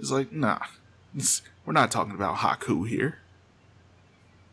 [0.00, 0.58] it's like nah,
[1.14, 3.18] it's, we're not talking about Haku here.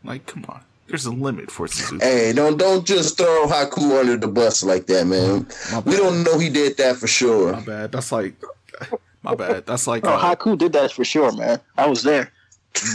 [0.04, 2.04] Like, come on, there's a limit for Suzuki.
[2.04, 5.46] Hey, don't don't just throw Haku under the bus like that, man.
[5.84, 7.52] We don't know he did that for sure.
[7.52, 7.92] My bad.
[7.92, 8.34] That's like,
[9.22, 9.66] my bad.
[9.66, 11.60] That's like, Oh, uh, Haku did that for sure, man.
[11.76, 12.32] I was there.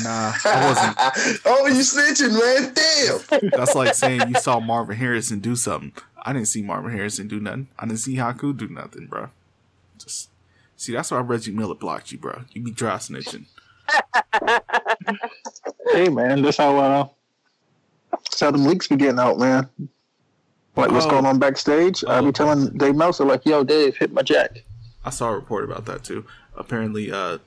[0.03, 1.41] nah, I wasn't.
[1.45, 2.73] oh, you snitching, man?
[2.73, 3.49] Damn.
[3.51, 5.93] That's like saying you saw Marvin Harrison do something.
[6.21, 7.67] I didn't see Marvin Harrison do nothing.
[7.77, 9.29] I didn't see Haku do nothing, bro.
[9.97, 10.29] Just
[10.75, 12.41] see, that's why Reggie Miller blocked you, bro.
[12.51, 13.45] You be dry snitching.
[15.91, 17.07] Hey, man, that's how uh,
[18.11, 19.69] that's how them leaks be getting out, man.
[20.75, 21.09] Like what's Oh.
[21.11, 22.03] going on backstage?
[22.05, 22.25] I Oh.
[22.25, 24.63] be telling Dave Meltzer like, "Yo, Dave, hit my jack."
[25.05, 26.25] I saw a report about that too.
[26.55, 27.37] Apparently, uh,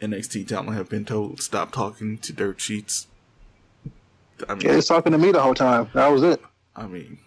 [0.00, 3.08] NXT talent have been told stop talking to dirt sheets.
[4.48, 5.88] I mean, Yeah, he's talking to me the whole time.
[5.94, 6.40] That was it.
[6.76, 7.18] I mean,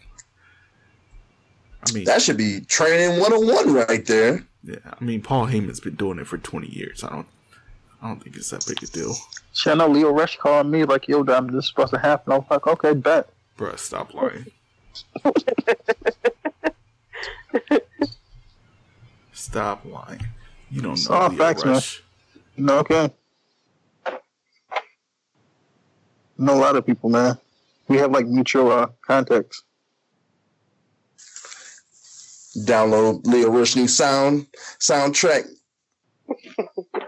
[1.86, 4.45] I mean, That should be training 101 right there.
[4.64, 4.76] Yeah.
[4.99, 7.03] I mean, Paul Heyman's been doing it for twenty years.
[7.03, 7.28] I don't,
[8.01, 9.16] I don't think it's that big a deal,
[9.53, 12.34] Shit, I know Lio Rush called me like, "Yo, damn, this is supposed to happen."
[12.34, 14.45] I was like, "Okay, bet." Bruh, Stop lying.
[19.34, 20.26] Stop lying.
[20.70, 21.74] You don't know Oh, Lio facts, man.
[21.74, 22.03] Rush.
[22.57, 23.12] No, okay.
[26.38, 27.38] Know a lot of people, man.
[27.88, 29.64] We have like mutual uh, contacts.
[32.60, 34.47] Download Lio Rush new sound
[34.80, 35.43] soundtrack.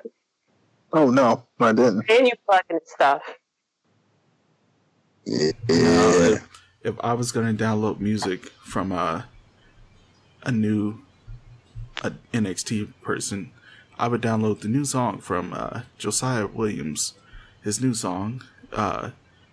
[0.96, 2.08] Oh no, I didn't.
[2.08, 3.24] and you fucking stuff.
[5.26, 5.52] Yeah.
[5.68, 6.50] Uh, if,
[6.84, 9.24] if I was gonna download music from uh,
[10.44, 11.00] a new
[12.04, 13.50] a NXT person,
[13.98, 17.14] I would download the new song from uh, Josiah Williams.
[17.64, 19.12] His new song uh,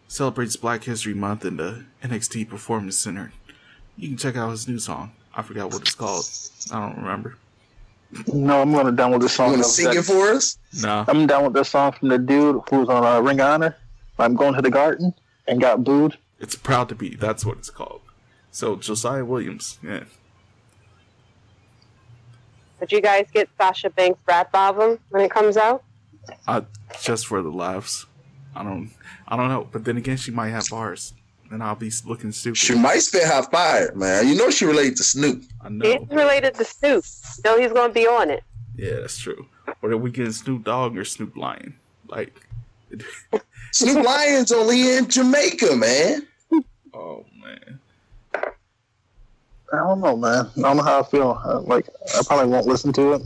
[0.09, 3.33] celebrates Black History Month in the NXT Performance Center.
[3.97, 5.13] You can check out his new song.
[5.35, 6.25] I forgot what it's called.
[6.73, 7.37] I don't remember.
[8.33, 9.51] No, I'm gonna download this You song.
[9.53, 10.59] want to sing it for us?
[10.83, 11.05] No.
[11.07, 13.77] I'm down with this song from the dude who's on uh, Ring of Honor.
[14.19, 15.15] I'm going to the garden
[15.47, 16.19] and got booed.
[16.41, 17.15] It's Proud to Be.
[17.15, 18.01] That's what it's called.
[18.51, 19.79] So Josiah Williams.
[19.83, 20.05] Yeah.
[22.81, 25.85] Did you guys get Sasha Banks' rap album when it comes out?
[26.49, 26.65] I
[27.01, 28.07] just for the laughs.
[28.57, 28.91] I don't.
[29.29, 29.69] I don't know.
[29.71, 31.13] But then again, she might have bars,
[31.51, 32.57] and I'll be looking stupid.
[32.57, 34.29] She might spit hot fire, man.
[34.29, 35.43] You know she related to Snoop.
[35.61, 35.85] I know.
[35.85, 37.05] It's related to Snoop.
[37.45, 38.45] No, he's going to be on it.
[38.77, 39.47] Yeah, that's true.
[39.83, 41.75] Or are we getting Snoop Dogg or Snoop Lion?
[42.07, 42.35] Like,
[43.73, 46.27] Snoop Lions only in Jamaica, man.
[46.95, 47.79] oh man.
[49.73, 50.51] I don't know, man.
[50.57, 51.41] I don't know how I feel.
[51.45, 53.23] Uh, like I probably won't listen to it.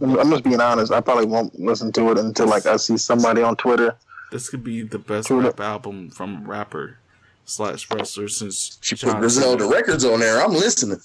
[0.00, 0.92] I'm I'm just being honest.
[0.92, 3.96] I probably won't listen to it until like I see somebody on Twitter.
[4.30, 6.98] This could be the best True rap album from rapper
[7.44, 9.74] slash wrestler since She put John Griselda Cena.
[9.76, 10.40] records on there.
[10.42, 11.00] I'm listening.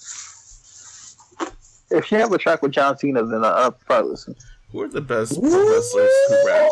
[1.90, 4.34] If she have a track with John Cena, then I- I'll probably listen.
[4.72, 6.70] Who are the best pro wrestlers who rap?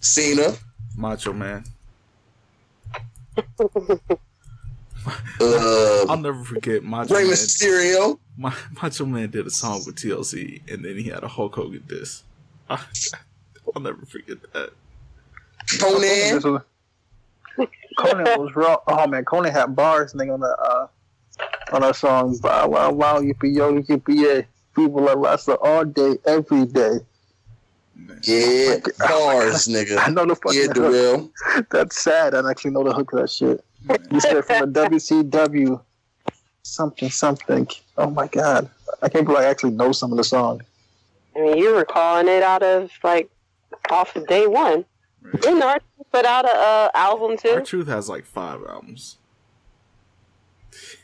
[0.00, 0.54] Cena,
[0.96, 1.64] Macho Man.
[3.36, 3.42] uh,
[6.08, 7.32] I'll never forget Macho Rey Man.
[7.32, 8.18] Mysterio.
[8.36, 8.52] Ma-
[8.82, 12.22] Macho Man did a song with TLC, and then he had a Hulk Hogan diss.
[13.66, 14.70] I, I'll never forget that.
[15.78, 16.44] Konnan.
[17.56, 17.66] Was-
[17.98, 18.78] Konnan was raw.
[18.86, 20.86] Oh man, Konnan had bars nigga on the uh,
[21.72, 22.38] on our song.
[22.42, 24.46] Wow, wow, wow, yippee yo, yippee yay.
[24.74, 26.98] People are wrestling all day, every day.
[28.24, 29.98] Yeah, bars, nigga.
[29.98, 30.74] I know the fucking Yeah, hook.
[30.74, 31.30] Darrell.
[31.70, 32.34] That's sad.
[32.34, 33.64] I actually know the hook of that shit.
[34.10, 35.80] You said from the WCW
[36.62, 37.68] something something.
[37.96, 38.68] Oh my god,
[39.02, 40.62] I can't believe I actually know some of the song.
[41.36, 43.30] I mean, you were calling it out of like
[43.90, 44.84] off of day one.
[45.40, 45.82] Didn't Art
[46.12, 47.60] put out a uh, album Our too?
[47.62, 49.16] Truth has like five albums.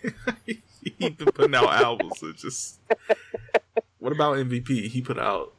[0.46, 0.56] He's
[0.98, 2.22] been putting out albums.
[2.22, 2.80] It just.
[3.98, 4.88] What about MVP?
[4.88, 5.52] He put out.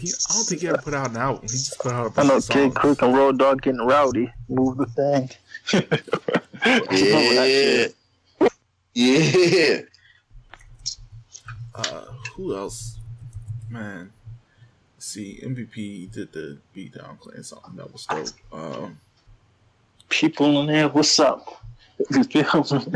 [0.00, 1.42] He, I don't think he ever put out an album.
[1.42, 2.74] He just put out a I bunch know of Kid songs.
[2.76, 4.32] Creek and Road Dog getting rowdy.
[4.48, 5.30] Move the thing.
[6.90, 7.88] Yeah.
[8.94, 9.80] Yeah.
[11.74, 12.98] Uh, who else?
[13.70, 14.10] Man,
[15.08, 17.72] see, MVP did the beatdown clan song.
[17.76, 18.28] That was dope.
[18.52, 19.00] Um,
[20.08, 21.62] People in there, what's up?
[22.10, 22.94] You feel me?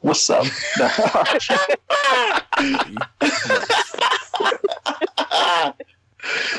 [0.00, 0.46] What's up?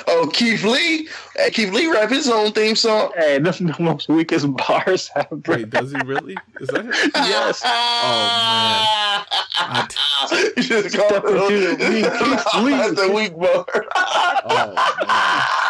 [0.08, 1.08] Oh, Keith Lee.
[1.38, 3.12] Hey, Keith Lee rap his own theme song.
[3.16, 5.40] hey, this is the most weakest bars ever.
[5.48, 6.36] wait, does he really?
[6.60, 6.96] Is that it?
[7.16, 7.62] Yes.
[7.96, 12.72] Oh, I t- you just called Step into the it weak Keith Lee.
[12.72, 13.66] That's the weak bar.
[13.96, 14.74] oh
[15.08, 15.63] man.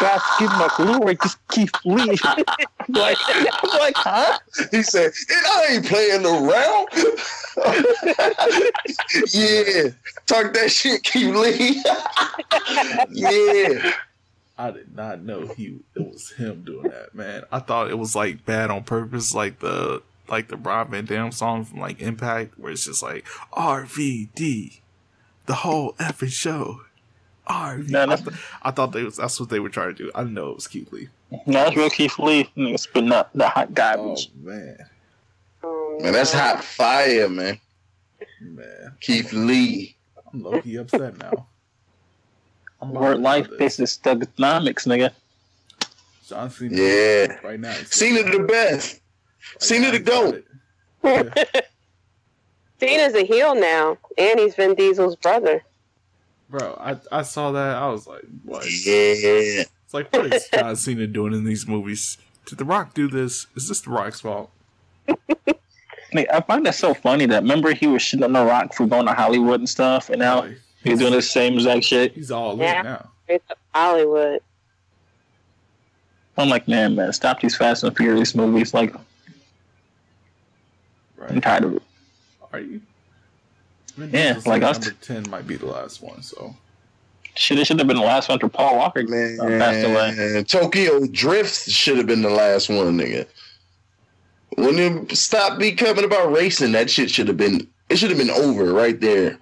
[0.00, 2.04] God, give my glory, just keep Lee.
[2.88, 3.18] like,
[3.62, 4.38] like, huh?
[4.70, 6.88] He said, and I ain't playing around.
[9.32, 9.90] yeah.
[10.26, 11.82] Talk that shit, keep Lee.
[13.10, 13.92] yeah.
[14.58, 17.42] I did not know he it was him doing that, man.
[17.50, 21.32] I thought it was like bad on purpose, like the like the Rob Van Dam
[21.32, 24.80] song from like Impact, where it's just like RVD,
[25.46, 26.82] the whole effing show.
[27.48, 27.90] Oh, RVD.
[27.90, 30.10] No, I, th- I thought they was that's what they were trying to do.
[30.14, 31.08] I didn't know it was Keith Lee.
[31.30, 32.48] No, that's real Keith Lee.
[32.56, 34.30] Nigga spitting up the hot Oh garbage.
[34.40, 34.76] man,
[35.64, 37.58] Oh, Man, that's hot fire, man.
[38.40, 39.96] man, Keith Lee.
[40.32, 41.46] I'm low key upset now.
[42.80, 43.58] I'm Word life this.
[43.58, 45.10] business thuganomics, nigga.
[46.28, 46.76] John Cena.
[46.76, 47.38] Yeah.
[47.44, 47.72] Right now.
[47.72, 49.00] he's- Cena the best.
[49.54, 50.34] right Cena now the he's GOAT.
[51.04, 51.44] it.
[51.54, 51.60] Yeah.
[52.80, 55.62] Cena's a heel now, and he's Vin Diesel's brother.
[56.52, 57.76] Bro, I, I saw that.
[57.76, 58.64] I was like, what?
[58.66, 59.62] Yeah.
[59.64, 62.18] It's like, what is John Cena doing in these movies?
[62.44, 63.46] Did The Rock do this?
[63.56, 64.50] Is this The Rock's fault?
[65.08, 68.86] Nigga, I find that so funny that remember he was shitting on The Rock for
[68.86, 72.12] going to Hollywood and stuff, and now Like, he's doing the same exact shit.
[72.12, 72.80] he's all Yeah.
[72.80, 73.08] in now.
[73.24, 74.40] Straight up Hollywood.
[76.36, 78.74] I'm like, man, man, stop these Fast and Furious movies.
[78.74, 78.94] Like,
[81.28, 81.82] I'm tired of it.
[82.52, 82.82] Are you?
[83.96, 86.22] Vin Yeah, Diesel's like us- number ten might be the last one.
[86.22, 86.56] So
[87.34, 90.14] Shit, it should have been the last one after Paul Walker uh, passed away.
[90.16, 93.26] Man, Tokyo Drift should have been the last one, nigga.
[94.56, 97.66] When it stopped becoming about racing, that shit should have been.
[97.88, 99.38] It should have been over right there.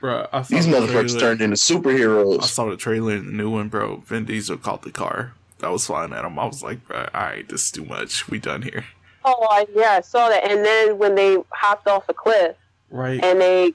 [0.00, 2.42] bro, These the motherfuckers trailer- turned into superheroes.
[2.42, 3.98] I saw the trailer in the new one, bro.
[4.06, 6.36] Vin Diesel caught the car that was flying at him.
[6.38, 8.28] I was like, bro, all right, this is too much.
[8.28, 8.86] We done here,
[9.24, 10.50] Oh, I, yeah, I saw that.
[10.50, 12.56] And then when they hopped off a cliff,
[12.90, 13.22] right?
[13.22, 13.72] and they,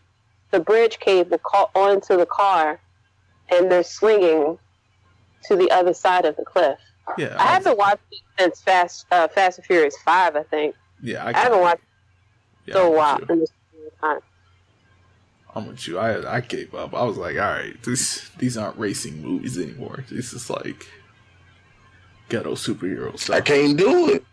[0.52, 2.80] the bridge cable caught onto the car,
[3.50, 4.58] and they're swinging
[5.46, 6.80] to the other side of the cliff.
[7.18, 10.76] yeah, I haven't watched it since Fast, uh, Fast and Furious Five, I think.
[11.02, 11.82] yeah, I, I haven't watched
[12.66, 13.52] yeah, it so I'm a with while in this
[14.02, 14.20] time.
[15.56, 15.98] I'm with you.
[15.98, 16.94] I I gave up.
[16.94, 20.04] I was like, all right, these these aren't racing movies anymore.
[20.10, 20.86] This is like
[22.28, 24.24] ghetto superhero I can't do it.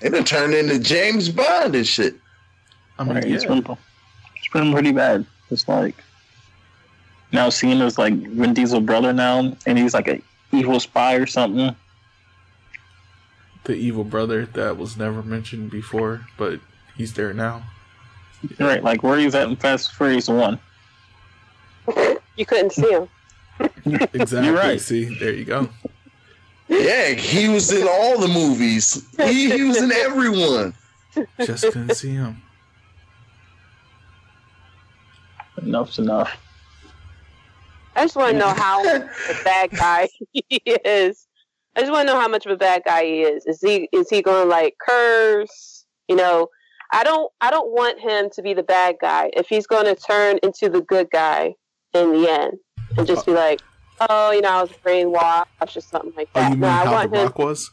[0.00, 2.14] They done turned into James Bond and shit.
[2.98, 3.76] I mean, Right, it's, yeah, been,
[4.42, 5.24] it's been pretty bad.
[5.50, 5.94] It's like
[7.30, 10.20] now seeing Cena's like Vin Diesel's brother now, and he's like a
[10.50, 11.74] evil spy or something.
[13.64, 16.58] the evil brother that was never mentioned before, but
[16.96, 17.62] he's there now.
[18.58, 20.58] Right, like where he's at in Fast and Furious One.
[22.36, 23.08] You couldn't see him.
[23.84, 24.50] Exactly.
[24.50, 24.80] right.
[24.80, 25.68] See, there you go.
[26.68, 29.06] Yeah, he was in all the movies.
[29.18, 30.74] He, he was in everyone.
[31.44, 32.42] Just couldn't see him.
[35.64, 36.36] Enough's enough.
[37.94, 40.44] I just want to know how much of a bad guy he
[40.84, 41.26] is.
[41.76, 43.44] I just want to know how much of a bad guy he is.
[43.46, 45.84] Is he is he going to like curse?
[46.08, 46.48] You know,
[46.92, 49.30] I don't I don't want him to be the bad guy.
[49.34, 51.54] If he's going to turn into the good guy
[51.92, 52.54] in the end
[52.96, 53.60] and just be like,
[54.08, 56.48] oh, you know, I was brainwashed or something like Oh, that.
[56.50, 57.24] you mean no, I want The him.
[57.26, 57.70] Rock was?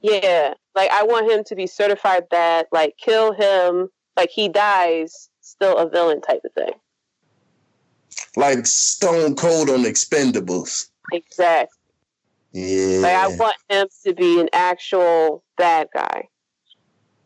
[0.00, 2.66] Yeah, like I want him to be certified bad.
[2.72, 3.88] Like kill him.
[4.16, 5.30] Like he dies,
[5.62, 6.72] still a villain type of thing.
[8.36, 10.88] Like Stone Cold on Expendables.
[11.12, 11.78] Exactly.
[12.52, 12.98] Yeah.
[12.98, 16.28] Like I want him to be an actual bad guy.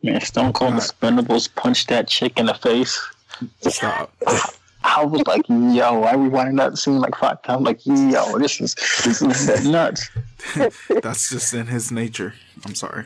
[0.03, 2.99] Man, Stone Cold Expendables punched that chick in the face.
[3.61, 4.13] Stop.
[4.83, 7.63] I was like, yo, I rewinded that scene like five times.
[7.63, 10.09] Like, yo, this is this is nuts.
[11.01, 12.35] That's just in his nature.
[12.65, 13.05] I'm sorry.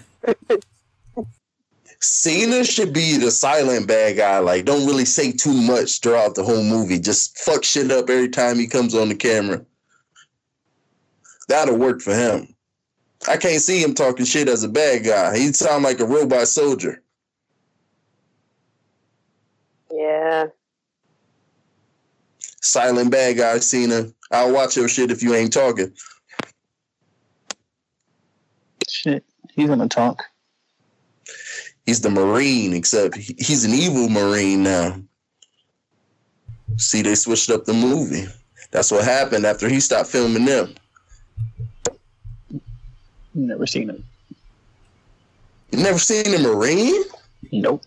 [2.01, 4.39] Cena should be the silent bad guy.
[4.39, 6.99] Like, don't really say too much throughout the whole movie.
[6.99, 9.63] Just fuck shit up every time he comes on the camera.
[11.47, 12.55] That'll work for him.
[13.27, 15.37] I can't see him talking shit as a bad guy.
[15.37, 17.03] He'd sound like a robot soldier.
[19.91, 20.47] Yeah.
[22.61, 24.05] Silent bad guy, Cena.
[24.31, 25.93] I'll watch your shit if you ain't talking.
[28.87, 29.23] Shit,
[29.53, 30.23] he's gonna talk.
[31.91, 34.95] He's the Marine, except he's an evil Marine now.
[36.77, 38.27] See, they switched up the movie.
[38.71, 40.73] That's what happened after he stopped filming them.
[43.33, 44.05] Never seen him.
[45.73, 47.03] You never seen the Marine?
[47.51, 47.83] Nope.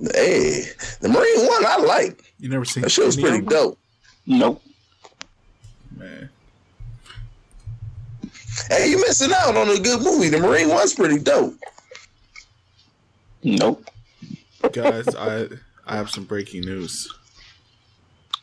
[0.00, 0.64] Hey,
[1.02, 2.34] the Marine one I like.
[2.40, 3.78] You never seen That shit was pretty dope.
[4.26, 4.60] Nope.
[5.96, 6.28] Man.
[8.68, 10.30] Hey, you missing out on a good movie.
[10.30, 11.54] The Marine one's pretty dope.
[13.44, 13.88] Nope.
[14.72, 15.48] Guys, I
[15.86, 17.12] I have some breaking news.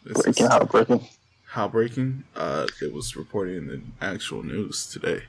[0.04, 1.08] This Breaking is out, breaking.
[1.48, 2.24] how breaking?
[2.36, 5.24] Uh, it was reported in the actual news today.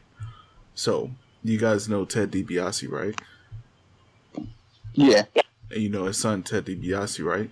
[0.75, 1.11] So,
[1.45, 3.15] you guys know Ted DiBiase, right?
[4.95, 5.25] Yeah.
[5.71, 7.51] And you know his son Ted DiBiase, right?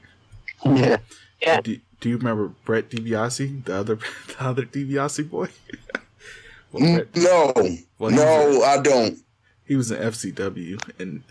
[0.64, 0.98] Yeah.
[1.40, 1.60] Yeah.
[1.62, 3.96] Do, do you remember Brett DiBiase, the other
[4.28, 5.48] the other DiBiase boy?
[6.72, 7.52] well, Mm, Brett, No,
[7.98, 9.18] well, he was no, I don't.
[9.66, 11.22] he was in FCW, and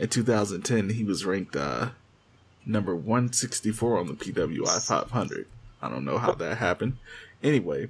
[0.00, 1.90] in 2010 he was ranked uh,
[2.66, 5.46] number 164 on the PWI 500.
[5.82, 6.96] I don't know how that happened.
[7.42, 7.88] Anyway,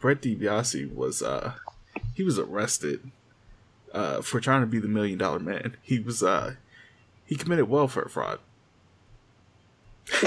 [0.00, 1.54] Brett DiBiase was uh,
[2.14, 3.10] he was arrested
[3.92, 5.76] uh, for trying to be the million dollar man.
[5.82, 6.54] He was uh,
[7.26, 8.38] he committed welfare fraud.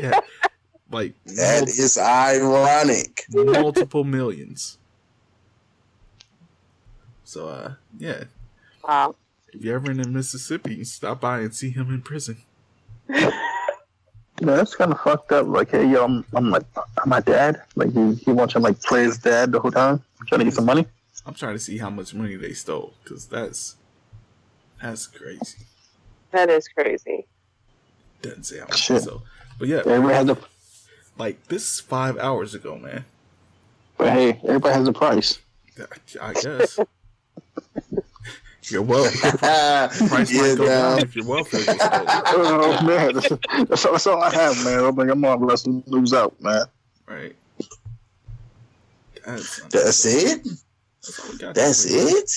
[0.00, 0.20] yeah,
[0.90, 3.24] like That mul- is ironic.
[3.32, 4.78] multiple millions.
[7.24, 8.24] So uh, yeah,
[8.86, 9.16] Wow.
[9.54, 12.38] If you're ever in Mississippi, stop by and see him in prison.
[13.08, 13.30] Yeah,
[14.40, 15.46] that's kind of fucked up.
[15.46, 17.62] Like, hey, yo, I'm, I'm like, I'm my dad.
[17.76, 20.54] Like, he, he wants to like play his dad the whole time, trying to get
[20.54, 20.86] some money.
[21.24, 23.76] I'm trying to see how much money they stole because that's
[24.82, 25.58] that's crazy.
[26.32, 27.26] That is crazy.
[28.22, 28.96] Doesn't say how much Shit.
[28.96, 29.22] they stole,
[29.58, 30.38] but yeah, Everybody has a,
[31.16, 33.04] like this is five hours ago, man.
[33.96, 35.38] but hey, everybody has a price.
[36.20, 36.78] I guess.
[38.70, 42.06] Your wealth price yeah, down if your welfare was stolen.
[42.08, 43.28] oh man, that's,
[43.68, 44.84] that's, all, that's all I have, man.
[44.84, 46.64] I'm like, I'm on, let's lose out, man.
[47.06, 47.36] Right.
[49.26, 50.44] That's, that's it.
[51.02, 52.30] That's, all we got That's it.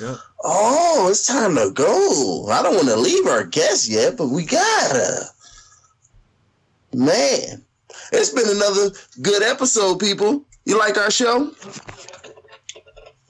[0.00, 0.16] Yep.
[0.44, 2.48] Oh, it's time to go.
[2.50, 5.24] I don't want to leave our guests yet, but we gotta.
[6.92, 7.64] Man,
[8.12, 8.90] it's been another
[9.22, 10.44] good episode, people.
[10.64, 11.50] You like our show?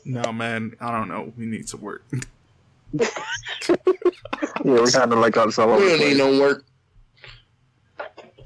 [0.04, 0.76] No, man.
[0.80, 1.32] I don't know.
[1.36, 2.04] We need to work.
[4.64, 6.64] Yeah, we kind of like all this all over We don't need no work.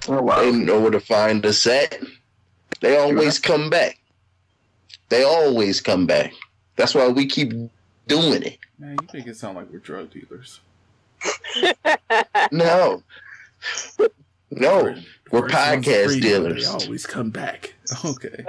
[0.08, 0.50] Oh, They wow.
[0.50, 1.98] know where to find us at.
[2.80, 4.00] They always come back.
[5.10, 6.32] They always come back.
[6.76, 7.50] That's why we keep
[8.08, 8.58] doing it.
[8.78, 10.60] Man, you make it sound like we're drug dealers.
[12.50, 13.02] No.
[14.50, 14.94] No.
[15.30, 16.64] We're First one's podcast free, dealers.
[16.64, 17.74] They always come back.
[18.04, 18.44] Okay.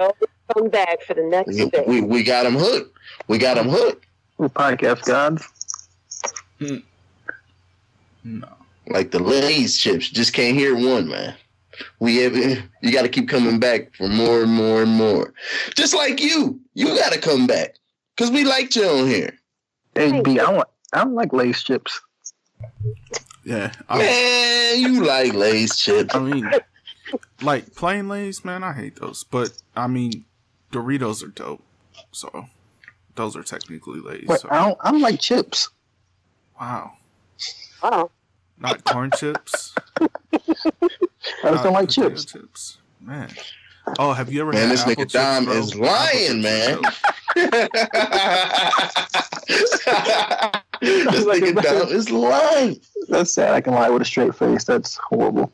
[0.54, 1.86] Come back for the next We, bit.
[1.86, 2.96] we, we got them hooked.
[3.28, 4.06] We got them hooked.
[4.38, 5.46] We're podcast gods.
[6.58, 6.76] Hmm.
[8.24, 8.48] No.
[8.88, 10.08] Like the Lay's chips.
[10.08, 11.34] Just can't hear one, man.
[12.00, 12.36] We have,
[12.82, 15.32] you got to keep coming back for more and more and more.
[15.76, 16.60] Just like you.
[16.74, 17.76] You got to come back.
[18.16, 19.38] Because we liked you on here.
[19.94, 22.00] Hey, B, I don't, I don't like Lay's chips.
[23.44, 23.72] Yeah.
[23.88, 26.14] I, Man, you like Lay's chips.
[26.14, 26.50] I mean,
[27.42, 28.62] like plain Lay's, man.
[28.62, 29.24] I hate those.
[29.24, 30.24] But I mean,
[30.72, 31.62] Doritos are dope.
[32.12, 32.46] So
[33.16, 34.24] those are technically Lay's.
[34.26, 35.68] But So, I don't, I don't like chips.
[36.60, 36.92] wow.
[37.82, 38.10] Wow.
[38.58, 39.74] Not corn chips.
[40.00, 40.08] I
[40.42, 40.62] just
[41.44, 42.24] not don't like chips.
[42.26, 42.78] chips.
[43.00, 43.30] Man.
[43.98, 45.54] Oh, have you ever Man, had this apple nigga chips, Dom bro?
[45.54, 46.78] is lying, man.
[46.78, 46.94] are dope.
[50.80, 52.80] this Like nigga a- Dom is lying.
[53.08, 53.54] That's sad.
[53.54, 54.64] I can lie with a straight face.
[54.64, 55.52] That's horrible.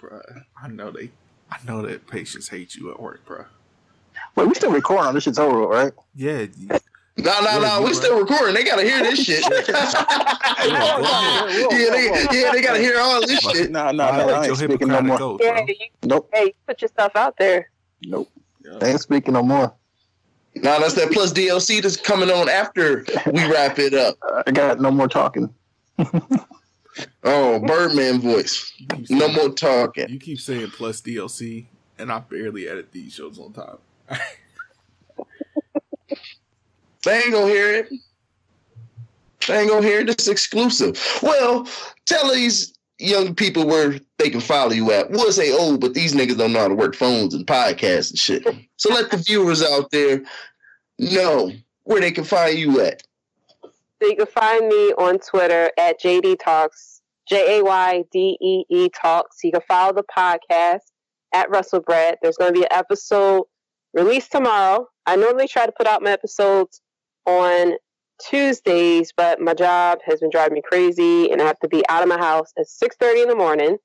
[0.00, 1.10] Bruh, I know they
[1.50, 3.44] I know that patients hate you at work, bro.
[4.36, 5.92] Wait, we still recording on this shit's over, right?
[6.14, 6.68] Yeah, you-
[7.18, 7.80] No, no, no.
[7.80, 7.94] We right.
[7.94, 8.54] still recording.
[8.54, 9.44] They gotta hear this shit.
[9.48, 9.58] yeah,
[11.90, 13.70] they, yeah, they gotta hear all this shit.
[13.70, 14.28] No, no, I no.
[14.34, 15.20] I ain't speaking no more.
[15.22, 15.74] oath, Yeah, you,
[16.04, 17.70] Nope, hey, you put yourself out there.
[18.02, 18.30] nope.
[18.64, 18.78] Yeah.
[18.80, 19.74] I ain't speaking no more.
[20.54, 24.16] Now that's that plus DLC that's coming on after we wrap it up.
[24.46, 25.52] I got no more talking.
[27.24, 28.70] Oh, Birdman voice.
[29.08, 30.08] You No more talking.
[30.10, 31.64] You keep saying plus DLC,
[31.98, 33.78] and I barely edit these shows on time.
[37.04, 37.88] They ain't gonna hear it.
[39.48, 40.08] They ain't gonna hear it.
[40.08, 40.96] It's exclusive.
[41.22, 41.66] Well,
[42.06, 45.10] tell these young people where they can follow you at.
[45.10, 48.18] We'll say old, but these niggas don't know how to work phones and podcasts and
[48.18, 48.46] shit.
[48.76, 50.22] So let the viewers out there
[50.98, 51.50] know
[51.82, 53.02] where they can find you at.
[53.62, 58.64] So you can find me on Twitter at Jaydee Talks, J A Y D E
[58.68, 59.38] E Talks.
[59.42, 60.92] You can follow the podcast
[61.32, 62.18] at Wrestlebread.
[62.22, 63.44] There's going to be an episode
[63.94, 64.86] released tomorrow.
[65.06, 66.80] I normally try to put out my episodes
[67.26, 67.74] on
[68.28, 72.02] Tuesdays, but my job has been driving me crazy, and I have to be out
[72.02, 73.78] of my house at 6:30 in the morning.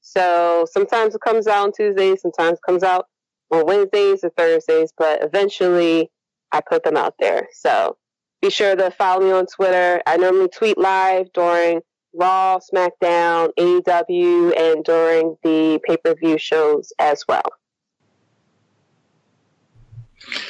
[0.00, 3.06] So sometimes it comes out on Tuesdays, sometimes it comes out
[3.50, 6.10] on Wednesdays or Thursdays, but eventually
[6.52, 7.48] I put them out there.
[7.52, 7.96] So
[8.42, 10.02] be sure to follow me on Twitter.
[10.06, 11.80] I normally tweet live during
[12.12, 17.42] Raw, SmackDown, AEW, and during the pay per view shows as well.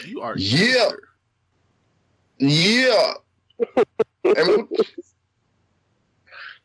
[0.07, 0.91] You are Yeah.
[2.39, 3.15] Yeah.
[4.25, 4.69] And-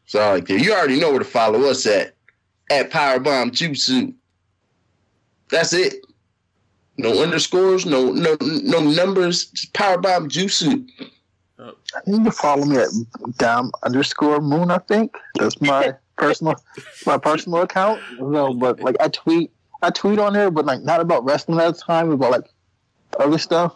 [0.05, 0.63] Sorry, kid.
[0.65, 2.15] You already know where to follow us at.
[2.71, 4.13] At Powerbomb Jutsu.
[5.49, 5.95] That's it.
[6.97, 9.45] No underscores, no no no numbers.
[9.47, 10.87] Just Powerbomb Jutsu.
[12.05, 12.87] You can follow me at
[13.37, 14.69] Dom underscore Moon.
[14.71, 16.55] I think that's my personal
[17.05, 18.01] my personal account.
[18.19, 19.51] No, but like I tweet
[19.81, 22.49] I tweet on there, but like not about wrestling at the time, about like
[23.19, 23.75] other stuff,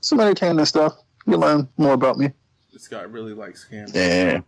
[0.00, 0.94] some entertaining stuff.
[1.26, 2.30] You learn more about me.
[2.72, 3.94] This guy really likes scamming.
[3.94, 4.40] Yeah.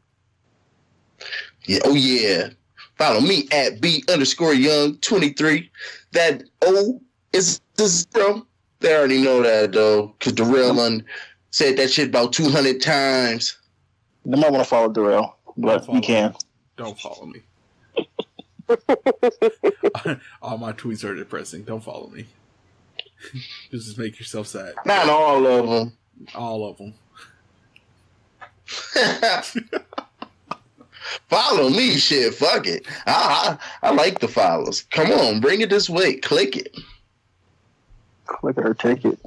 [1.64, 1.78] Yeah.
[1.84, 2.48] Oh yeah.
[2.96, 5.70] Follow me at B underscore young 23.
[6.12, 7.00] That O
[7.32, 8.46] is the zero.
[8.80, 11.04] They already know that though, because Darrell done
[11.50, 13.58] said that shit about 200 times.
[14.24, 16.34] You might want to follow Darrell, but follow you can.
[16.76, 17.42] Don't follow me.
[20.42, 21.62] all my tweets are depressing.
[21.62, 22.26] Don't follow me.
[23.70, 24.74] Just make yourself sad.
[24.84, 25.92] Not all of them.
[26.34, 26.94] All of them.
[31.28, 32.34] Follow me, shit.
[32.34, 32.86] Fuck it.
[33.06, 34.82] I, I I like the follows.
[34.90, 36.16] Come on, bring it this way.
[36.16, 36.76] Click it.
[38.26, 39.18] Click it or take it.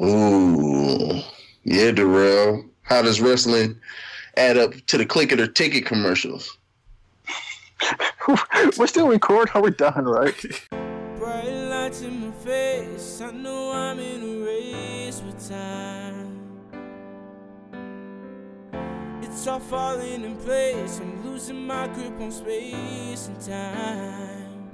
[0.00, 1.20] Ooh,
[1.64, 2.64] yeah, Darrell.
[2.82, 3.78] How does wrestling
[4.36, 6.56] add up to the click it or ticket commercials?
[8.78, 9.52] We're still recording.
[9.54, 10.04] Are we done?
[10.04, 10.68] Right?
[19.36, 20.98] It's all falling in place.
[20.98, 24.70] I'm losing my grip on space and time.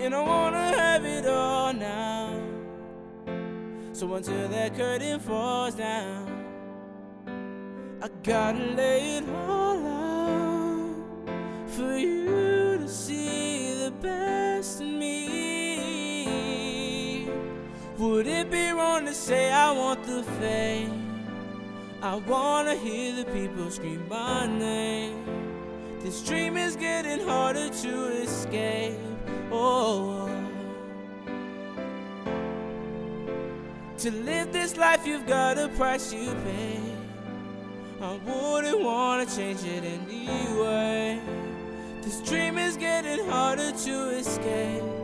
[0.00, 2.32] And I wanna have it all now.
[3.92, 6.26] So until that curtain falls down,
[8.02, 10.96] I gotta lay it all out
[11.68, 16.18] for you to see the best in me.
[17.98, 20.99] Would it be wrong to say I want the fame?
[22.02, 25.22] I wanna hear the people scream my name.
[26.00, 28.96] This dream is getting harder to escape.
[29.52, 30.26] Oh.
[33.98, 36.80] To live this life, you've got a price you pay.
[38.00, 41.20] I wouldn't wanna change it anyway.
[42.00, 44.99] This dream is getting harder to escape.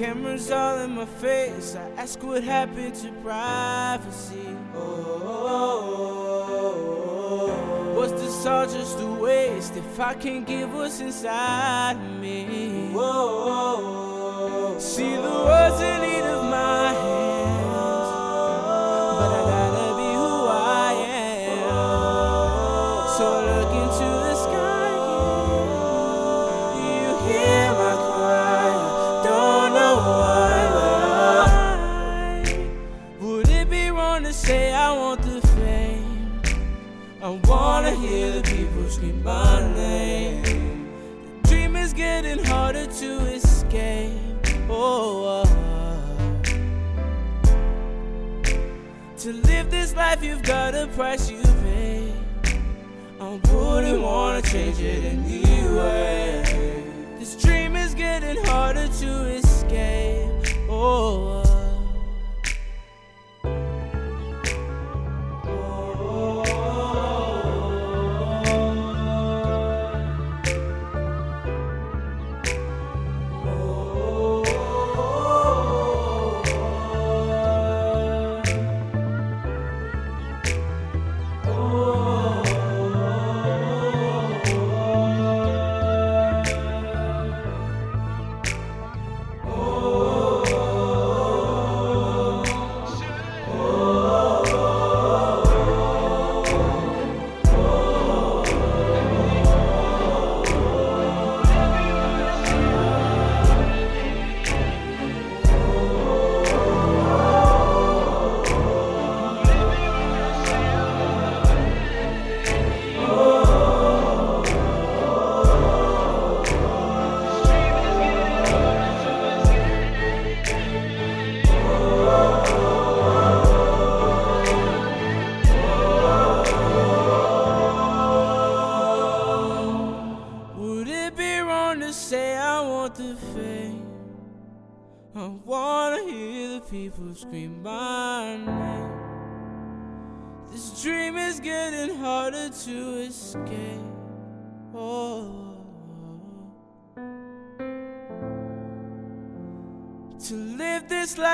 [0.00, 1.76] Cameras all in my face.
[1.76, 4.56] I ask what happened to privacy.
[4.74, 5.12] Oh,
[7.94, 12.88] was this all just a waste if I can't give what's inside me?
[14.80, 16.44] See the world's in need of
[49.90, 52.12] this life, you've got a price you pay.
[53.20, 56.84] I wouldn't wanna change it anyway.
[57.18, 60.30] This dream is getting harder to escape.
[60.68, 61.49] Oh.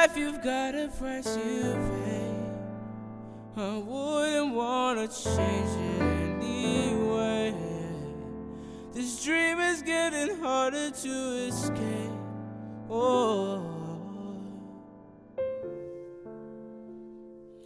[0.06, 1.62] life you've got a price you
[2.04, 2.34] pay.
[3.56, 6.02] I wouldn't wanna change it
[6.42, 7.54] anyway.
[8.92, 12.12] This dream is getting harder to escape.
[12.88, 13.62] Oh.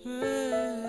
[0.03, 0.80] Hey.